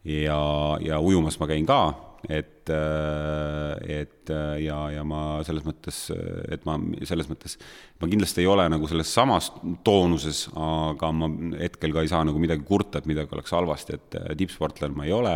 ja, 0.08 0.40
ja 0.80 1.02
ujumas 1.02 1.36
ma 1.40 1.50
käin 1.50 1.68
ka 1.68 1.82
et, 2.28 2.70
äh, 2.70 4.00
et 4.00 4.30
äh, 4.30 4.60
ja, 4.62 4.78
ja 4.94 5.02
ma 5.06 5.40
selles 5.46 5.64
mõttes, 5.66 6.04
et 6.52 6.66
ma 6.68 6.76
selles 7.08 7.30
mõttes, 7.30 7.56
ma 7.98 8.10
kindlasti 8.10 8.44
ei 8.44 8.50
ole 8.50 8.68
nagu 8.70 8.86
selles 8.90 9.10
samas 9.10 9.50
toonuses, 9.86 10.44
aga 10.54 11.10
ma 11.16 11.30
hetkel 11.58 11.94
ka 11.96 12.04
ei 12.04 12.12
saa 12.12 12.22
nagu 12.28 12.42
midagi 12.42 12.66
kurta, 12.68 13.00
et 13.00 13.10
midagi 13.10 13.34
oleks 13.34 13.56
halvasti, 13.56 13.98
et 13.98 14.20
äh, 14.20 14.30
tippsportlane 14.38 14.94
ma 14.98 15.08
ei 15.08 15.16
ole. 15.16 15.34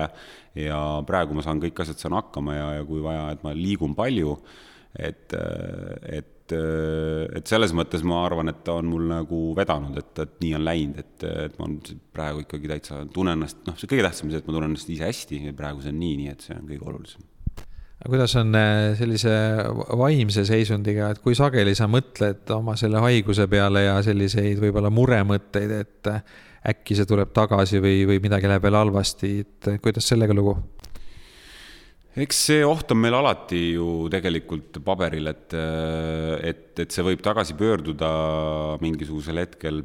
Ja 0.57 0.79
praegu 1.07 1.37
ma 1.37 1.44
saan 1.44 1.61
kõik 1.61 1.83
asjad 1.83 2.01
saan 2.01 2.16
hakkama 2.16 2.55
ja, 2.57 2.70
ja 2.79 2.87
kui 2.88 3.03
vaja, 3.05 3.29
et 3.35 3.42
ma 3.44 3.53
liigun 3.57 3.96
palju, 3.99 4.38
et, 4.96 5.35
et 6.09 6.36
et 6.55 7.49
selles 7.51 7.73
mõttes 7.77 8.05
ma 8.07 8.21
arvan, 8.27 8.51
et 8.53 8.59
ta 8.67 8.77
on 8.81 8.89
mul 8.91 9.07
nagu 9.11 9.41
vedanud, 9.57 9.97
et, 10.01 10.13
et 10.23 10.35
nii 10.43 10.53
on 10.59 10.67
läinud, 10.67 10.99
et, 11.03 11.27
et 11.47 11.57
ma 11.61 11.69
praegu 12.17 12.45
ikkagi 12.45 12.71
täitsa 12.71 13.01
tunnen 13.13 13.39
ennast, 13.39 13.63
noh, 13.69 13.79
see 13.79 13.91
kõige 13.91 14.05
tähtsam 14.07 14.29
on 14.29 14.35
see, 14.35 14.43
et 14.43 14.49
ma 14.49 14.57
tunnen 14.57 14.71
ennast 14.73 14.93
ise 14.93 15.09
hästi 15.09 15.41
ja 15.49 15.57
praegu 15.57 15.83
see 15.85 15.95
on 15.95 15.99
nii, 16.03 16.21
nii 16.23 16.35
et 16.35 16.47
see 16.47 16.57
on 16.59 16.69
kõige 16.71 16.91
olulisem. 16.93 17.27
aga 17.97 18.13
kuidas 18.13 18.37
on 18.41 18.59
äh, 18.61 18.91
sellise 18.99 19.37
vaimse 20.03 20.47
seisundiga, 20.49 21.11
et 21.15 21.23
kui 21.25 21.39
sageli 21.39 21.75
sa 21.79 21.89
mõtled 21.91 22.55
oma 22.57 22.77
selle 22.79 23.03
haiguse 23.05 23.49
peale 23.51 23.87
ja 23.89 23.97
selliseid 24.07 24.63
võib-olla 24.63 24.93
muremõtteid, 24.95 25.77
et 25.81 26.13
äh, 26.13 26.23
äkki 26.73 26.99
see 26.99 27.09
tuleb 27.09 27.35
tagasi 27.35 27.83
või, 27.83 28.01
või 28.09 28.23
midagi 28.23 28.51
läheb 28.51 28.65
veel 28.67 28.79
halvasti, 28.79 29.37
et 29.45 29.77
kuidas 29.83 30.09
sellega 30.13 30.35
lugu? 30.37 30.59
Eks 32.16 32.38
see 32.48 32.62
oht 32.64 32.92
on 32.94 33.02
meil 33.02 33.14
alati 33.18 33.59
ju 33.74 34.07
tegelikult 34.12 34.79
paberil, 34.85 35.29
et, 35.29 35.52
et, 36.48 36.72
et 36.81 36.94
see 36.94 37.05
võib 37.05 37.20
tagasi 37.24 37.57
pöörduda 37.59 38.09
mingisugusel 38.81 39.42
hetkel. 39.42 39.85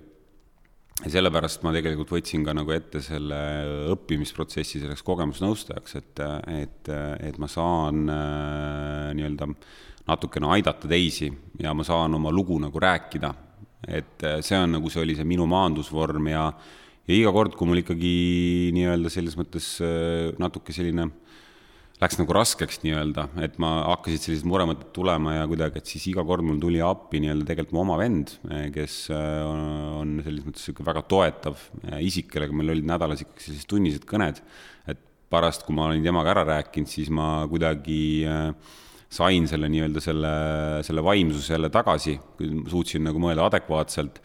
sellepärast 1.02 1.64
ma 1.66 1.72
tegelikult 1.74 2.12
võtsin 2.14 2.44
ka 2.46 2.54
nagu 2.54 2.72
ette 2.72 3.02
selle 3.02 3.38
õppimisprotsessi 3.92 4.80
selleks 4.84 5.02
kogemusnõustajaks, 5.04 5.96
et, 5.98 6.22
et, 6.54 6.92
et 7.28 7.40
ma 7.42 7.50
saan 7.50 8.04
äh, 8.08 9.08
nii-öelda 9.18 9.48
natukene 10.08 10.52
aidata 10.56 10.88
teisi 10.88 11.32
ja 11.60 11.74
ma 11.74 11.84
saan 11.84 12.16
oma 12.16 12.32
lugu 12.32 12.60
nagu 12.62 12.80
rääkida. 12.80 13.34
et 13.88 14.24
see 14.46 14.58
on 14.58 14.78
nagu, 14.78 14.90
see 14.94 15.02
oli 15.02 15.16
see 15.18 15.26
minu 15.26 15.48
maandusvorm 15.50 16.28
ja, 16.30 16.46
ja 17.08 17.16
iga 17.16 17.32
kord, 17.34 17.56
kui 17.58 17.68
mul 17.68 17.82
ikkagi 17.82 18.14
nii-öelda 18.78 19.10
selles 19.10 19.36
mõttes 19.36 19.74
äh, 19.82 20.32
natuke 20.40 20.72
selline 20.72 21.10
läks 22.02 22.18
nagu 22.18 22.34
raskeks 22.34 22.80
nii-öelda, 22.82 23.28
et 23.46 23.60
ma 23.62 23.70
hakkasid 23.92 24.24
sellised 24.24 24.48
muremõtted 24.50 24.90
tulema 24.96 25.36
ja 25.36 25.44
kuidagi, 25.50 25.82
et 25.82 25.90
siis 25.92 26.08
iga 26.10 26.24
kord 26.26 26.46
mul 26.46 26.58
tuli 26.62 26.82
appi 26.82 27.22
nii-öelda 27.22 27.46
tegelikult 27.46 27.76
mu 27.78 27.84
oma 27.84 27.98
vend, 28.00 28.34
kes 28.74 28.96
äh, 29.14 29.42
on 29.46 30.16
selles 30.26 30.48
mõttes 30.48 30.66
niisugune 30.66 30.90
väga 30.90 31.04
toetav 31.12 31.62
äh, 31.62 32.00
isik, 32.08 32.32
kellega 32.34 32.58
meil 32.58 32.74
olid 32.74 32.90
nädalas 32.90 33.22
ikkagi 33.22 33.46
sellised 33.46 33.70
tunnised 33.70 34.08
kõned, 34.10 34.42
et 34.90 35.04
pärast, 35.32 35.68
kui 35.68 35.78
ma 35.78 35.92
olin 35.92 36.02
temaga 36.06 36.34
ära 36.34 36.48
rääkinud, 36.50 36.90
siis 36.90 37.14
ma 37.14 37.46
kuidagi 37.52 38.02
sain 39.12 39.46
selle 39.48 39.70
nii-öelda 39.70 40.02
selle, 40.02 40.34
selle 40.88 41.06
vaimsuse 41.06 41.54
jälle 41.54 41.70
tagasi, 41.72 42.18
suutsin 42.72 43.06
nagu 43.06 43.22
mõelda 43.22 43.46
adekvaatselt. 43.52 44.20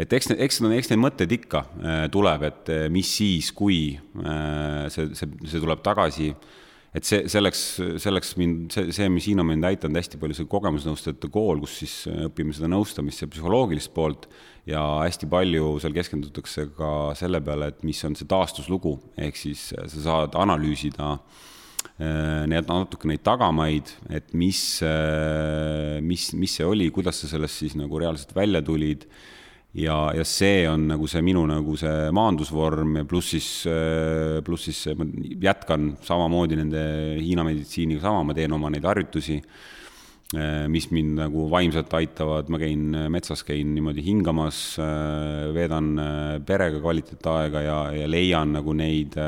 Et 0.00 0.14
eks, 0.16 0.30
eks, 0.32 0.62
eks 0.78 0.92
neid 0.92 1.02
mõtteid 1.02 1.34
ikka 1.36 1.64
tuleb, 2.12 2.46
et 2.48 2.72
mis 2.92 3.10
siis, 3.18 3.50
kui 3.52 3.98
see, 4.94 5.10
see, 5.18 5.28
see 5.44 5.60
tuleb 5.60 5.82
tagasi 5.84 6.30
et 6.96 7.06
see, 7.06 7.26
selleks, 7.30 7.60
selleks 8.02 8.32
mind, 8.40 8.70
see, 8.74 8.94
see, 8.94 9.08
mis 9.12 9.26
siin 9.28 9.42
on 9.42 9.46
mind 9.48 9.66
aidanud 9.68 10.00
hästi 10.00 10.18
palju, 10.20 10.38
see 10.40 10.48
kogemusnõustajate 10.50 11.30
kool, 11.32 11.62
kus 11.62 11.76
siis 11.84 11.96
õpime 12.28 12.54
seda 12.56 12.70
nõustamist 12.72 13.22
ja 13.22 13.30
psühholoogilist 13.30 13.92
poolt. 13.96 14.30
Ja 14.68 14.82
hästi 15.00 15.26
palju 15.30 15.78
seal 15.82 15.94
keskendutakse 15.96 16.66
ka 16.76 16.90
selle 17.18 17.40
peale, 17.42 17.70
et 17.72 17.80
mis 17.86 18.02
on 18.06 18.14
see 18.18 18.28
taastuslugu, 18.28 18.98
ehk 19.18 19.38
siis 19.38 19.70
sa 19.72 19.86
saad 19.88 20.36
analüüsida 20.38 21.14
äh, 21.16 22.44
need 22.50 22.68
natuke 22.68 23.08
neid 23.08 23.24
tagamaid, 23.26 23.94
et 24.12 24.34
mis, 24.36 24.60
äh, 24.84 25.98
mis, 26.04 26.30
mis 26.36 26.58
see 26.58 26.68
oli, 26.68 26.90
kuidas 26.94 27.22
sa 27.22 27.30
sellest 27.32 27.64
siis 27.64 27.78
nagu 27.78 28.02
reaalselt 28.02 28.36
välja 28.36 28.62
tulid 28.66 29.08
ja, 29.78 29.96
ja 30.16 30.24
see 30.26 30.64
on 30.68 30.88
nagu 30.90 31.08
see 31.10 31.22
minu 31.24 31.44
nagu 31.48 31.76
see 31.78 32.10
maandusvorm 32.16 33.00
ja 33.00 33.04
pluss 33.08 33.34
siis, 33.36 33.50
äh, 33.70 34.40
pluss 34.46 34.68
siis 34.68 34.96
ma 34.98 35.06
jätkan 35.50 35.92
samamoodi 36.04 36.58
nende 36.58 36.84
Hiina 37.20 37.44
meditsiiniga 37.46 38.02
sama, 38.04 38.24
ma 38.26 38.36
teen 38.36 38.56
oma 38.56 38.72
neid 38.72 38.86
harjutusi. 38.86 39.42
mis 40.70 40.84
mind 40.94 41.16
nagu 41.18 41.48
vaimselt 41.50 41.90
aitavad, 41.98 42.46
ma 42.54 42.58
käin 42.62 42.92
metsas, 43.10 43.40
käin 43.42 43.72
niimoodi 43.74 44.04
hingamas, 44.06 44.76
veedan 45.50 45.88
perega 46.46 46.78
kvaliteetaega 46.78 47.62
ja, 47.64 47.78
ja 47.98 48.06
leian 48.06 48.52
nagu 48.54 48.70
neid 48.78 49.18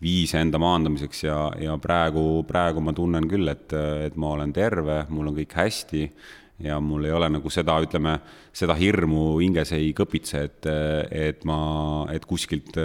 viise 0.00 0.40
enda 0.40 0.56
maandamiseks 0.56 1.24
ja, 1.26 1.36
ja 1.60 1.76
praegu, 1.76 2.42
praegu 2.48 2.80
ma 2.80 2.94
tunnen 2.96 3.28
küll, 3.28 3.52
et, 3.52 3.74
et 4.06 4.16
ma 4.16 4.32
olen 4.38 4.54
terve, 4.56 5.02
mul 5.12 5.28
on 5.28 5.36
kõik 5.42 5.52
hästi 5.60 6.06
ja 6.64 6.80
mul 6.82 7.06
ei 7.08 7.14
ole 7.16 7.30
nagu 7.32 7.52
seda, 7.52 7.78
ütleme, 7.84 8.18
seda 8.56 8.76
hirmu 8.78 9.38
hinges 9.40 9.72
ei 9.76 9.92
kõpitse, 9.96 10.44
et, 10.48 10.68
et 11.10 11.46
ma, 11.48 11.60
et 12.12 12.26
kuskilt, 12.28 12.76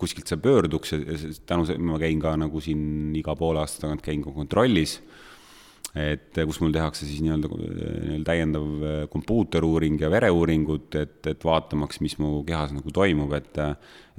kuskilt 0.00 0.30
see 0.30 0.40
pöörduks, 0.42 0.94
tänu 1.48 1.66
sellele 1.68 1.90
ma 1.92 2.00
käin 2.02 2.20
ka 2.22 2.36
nagu 2.40 2.62
siin 2.64 3.16
iga 3.18 3.36
poole 3.38 3.62
aasta 3.62 3.86
tagant 3.86 4.04
käin 4.04 4.24
ka 4.24 4.34
kontrollis 4.36 5.00
et 5.98 6.38
kus 6.46 6.60
mul 6.62 6.70
tehakse 6.74 7.06
siis 7.06 7.18
nii-öelda 7.24 7.48
nii 7.50 8.20
täiendav 8.26 8.66
kompuuteruuring 9.10 9.98
ja 9.98 10.10
vereuuringud, 10.12 10.86
et, 11.00 11.18
et 11.26 11.46
vaatamaks, 11.46 11.98
mis 12.04 12.14
mu 12.22 12.44
kehas 12.46 12.70
nagu 12.76 12.94
toimub, 12.94 13.34
et 13.34 13.58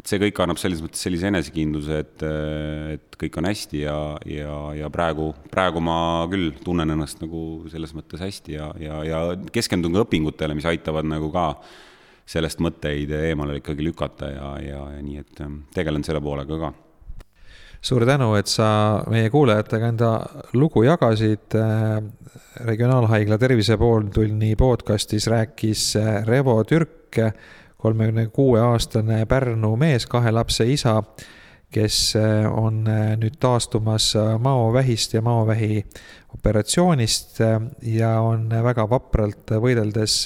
et 0.02 0.10
see 0.10 0.18
kõik 0.24 0.40
annab 0.42 0.58
selles 0.58 0.82
mõttes 0.82 1.04
sellise 1.06 1.30
enesekindluse, 1.30 2.00
et, 2.02 2.24
et 2.96 3.18
kõik 3.22 3.38
on 3.38 3.48
hästi 3.52 3.84
ja, 3.84 3.98
ja, 4.26 4.56
ja 4.80 4.90
praegu, 4.94 5.30
praegu 5.54 5.84
ma 5.84 6.26
küll 6.32 6.56
tunnen 6.66 6.90
ennast 6.96 7.22
nagu 7.22 7.70
selles 7.70 7.94
mõttes 7.94 8.24
hästi 8.26 8.58
ja, 8.58 8.72
ja, 8.82 9.02
ja 9.06 9.20
keskendun 9.54 9.94
ka 9.94 10.06
õpingutele, 10.08 10.58
mis 10.58 10.66
aitavad 10.66 11.06
nagu 11.06 11.30
ka 11.34 11.52
sellest 12.32 12.64
mõtteid 12.66 13.14
eemale 13.14 13.60
ikkagi 13.60 13.86
lükata 13.86 14.32
ja, 14.34 14.54
ja, 14.66 14.86
ja 14.96 15.04
nii, 15.06 15.22
et 15.22 15.44
tegelen 15.76 16.06
selle 16.08 16.24
poolega 16.24 16.58
ka 16.64 16.74
suur 17.82 18.06
tänu, 18.06 18.34
et 18.38 18.50
sa 18.50 19.02
meie 19.10 19.30
kuulajatega 19.34 19.94
enda 19.94 20.12
lugu 20.58 20.86
jagasid. 20.86 21.58
regionaalhaigla 22.62 23.38
Tervise 23.42 23.78
pooltunni 23.78 24.56
podcastis 24.56 25.26
rääkis 25.28 25.96
Revo 26.26 26.64
Türk, 26.64 27.18
kolmekümne 27.82 28.28
kuue 28.34 28.62
aastane 28.62 29.26
Pärnu 29.26 29.76
mees, 29.76 30.06
kahe 30.06 30.32
lapse 30.32 30.68
isa, 30.70 31.02
kes 31.72 32.14
on 32.52 32.84
nüüd 33.22 33.38
taastumas 33.40 34.12
maovähist 34.44 35.14
ja 35.16 35.22
maovähi 35.24 35.86
operatsioonist 36.36 37.40
ja 37.88 38.12
on 38.22 38.50
väga 38.64 38.90
vapralt 38.90 39.56
võideldes 39.64 40.18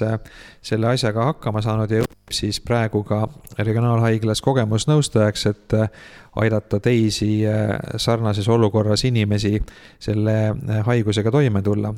selle 0.65 0.89
asjaga 0.89 1.29
hakkama 1.31 1.61
saanud 1.61 1.93
ja 1.93 2.03
siis 2.31 2.59
praegu 2.65 3.03
ka 3.05 3.27
regionaalhaiglas 3.59 4.41
kogemusnõustajaks, 4.41 5.45
et 5.51 5.77
aidata 6.41 6.79
teisi 6.79 7.45
sarnases 7.97 8.49
olukorras 8.49 9.05
inimesi 9.05 9.59
selle 9.99 10.35
haigusega 10.89 11.31
toime 11.31 11.61
tulla. 11.61 11.93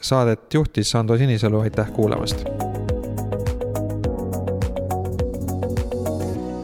Saadet 0.00 0.54
juhtis 0.54 0.90
Sando 0.90 1.18
Sinisalu, 1.18 1.62
aitäh 1.68 1.94
kuulamast. 1.94 2.46